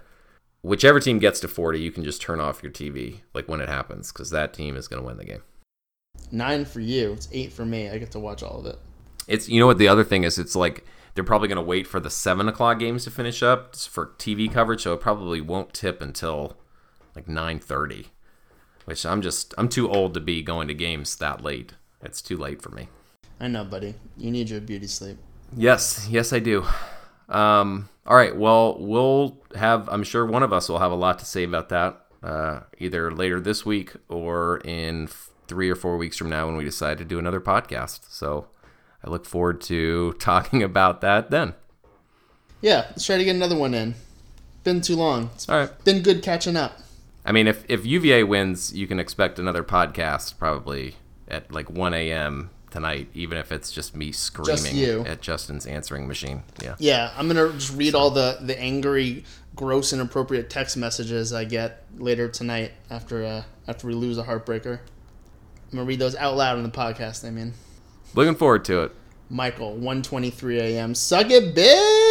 [0.63, 3.69] whichever team gets to 40, you can just turn off your TV like when it
[3.69, 5.43] happens because that team is going to win the game.
[6.33, 7.13] Nine for you.
[7.13, 7.91] It's eight for me.
[7.91, 8.79] I get to watch all of it.
[9.29, 10.39] It's you know what the other thing is.
[10.39, 13.77] It's like they're probably going to wait for the seven o'clock games to finish up
[13.77, 16.57] for TV coverage, so it probably won't tip until
[17.15, 18.07] like 9:30.
[18.87, 21.75] Which I'm just I'm too old to be going to games that late.
[22.03, 22.89] It's too late for me.
[23.41, 23.95] I know, buddy.
[24.17, 25.19] You need your beauty sleep.
[25.57, 26.65] Yes, yes, I do.
[27.29, 28.37] Um, all right.
[28.37, 29.89] Well, we'll have.
[29.89, 33.11] I'm sure one of us will have a lot to say about that, uh, either
[33.11, 35.09] later this week or in
[35.49, 38.01] three or four weeks from now when we decide to do another podcast.
[38.11, 38.49] So
[39.05, 41.55] I look forward to talking about that then.
[42.61, 43.95] Yeah, let's try to get another one in.
[44.65, 45.31] Been too long.
[45.35, 45.85] It's All right.
[45.85, 46.79] been good catching up.
[47.25, 50.97] I mean, if if UVA wins, you can expect another podcast probably
[51.29, 52.51] at like 1 a.m.
[52.77, 55.01] tonight, even if it's just me screaming you.
[55.07, 56.43] at Justin's answering machine.
[56.63, 56.75] Yeah.
[56.79, 59.25] Yeah, I'm gonna just read all the the angry,
[59.55, 64.79] gross, inappropriate text messages I get later tonight after uh, after we lose a heartbreaker.
[64.79, 67.27] I'm gonna read those out loud on the podcast.
[67.27, 67.55] I mean,
[68.15, 68.93] Looking forward to it.
[69.31, 70.95] Michael, 1:23 a.m.
[70.95, 72.06] Suck it, bitch.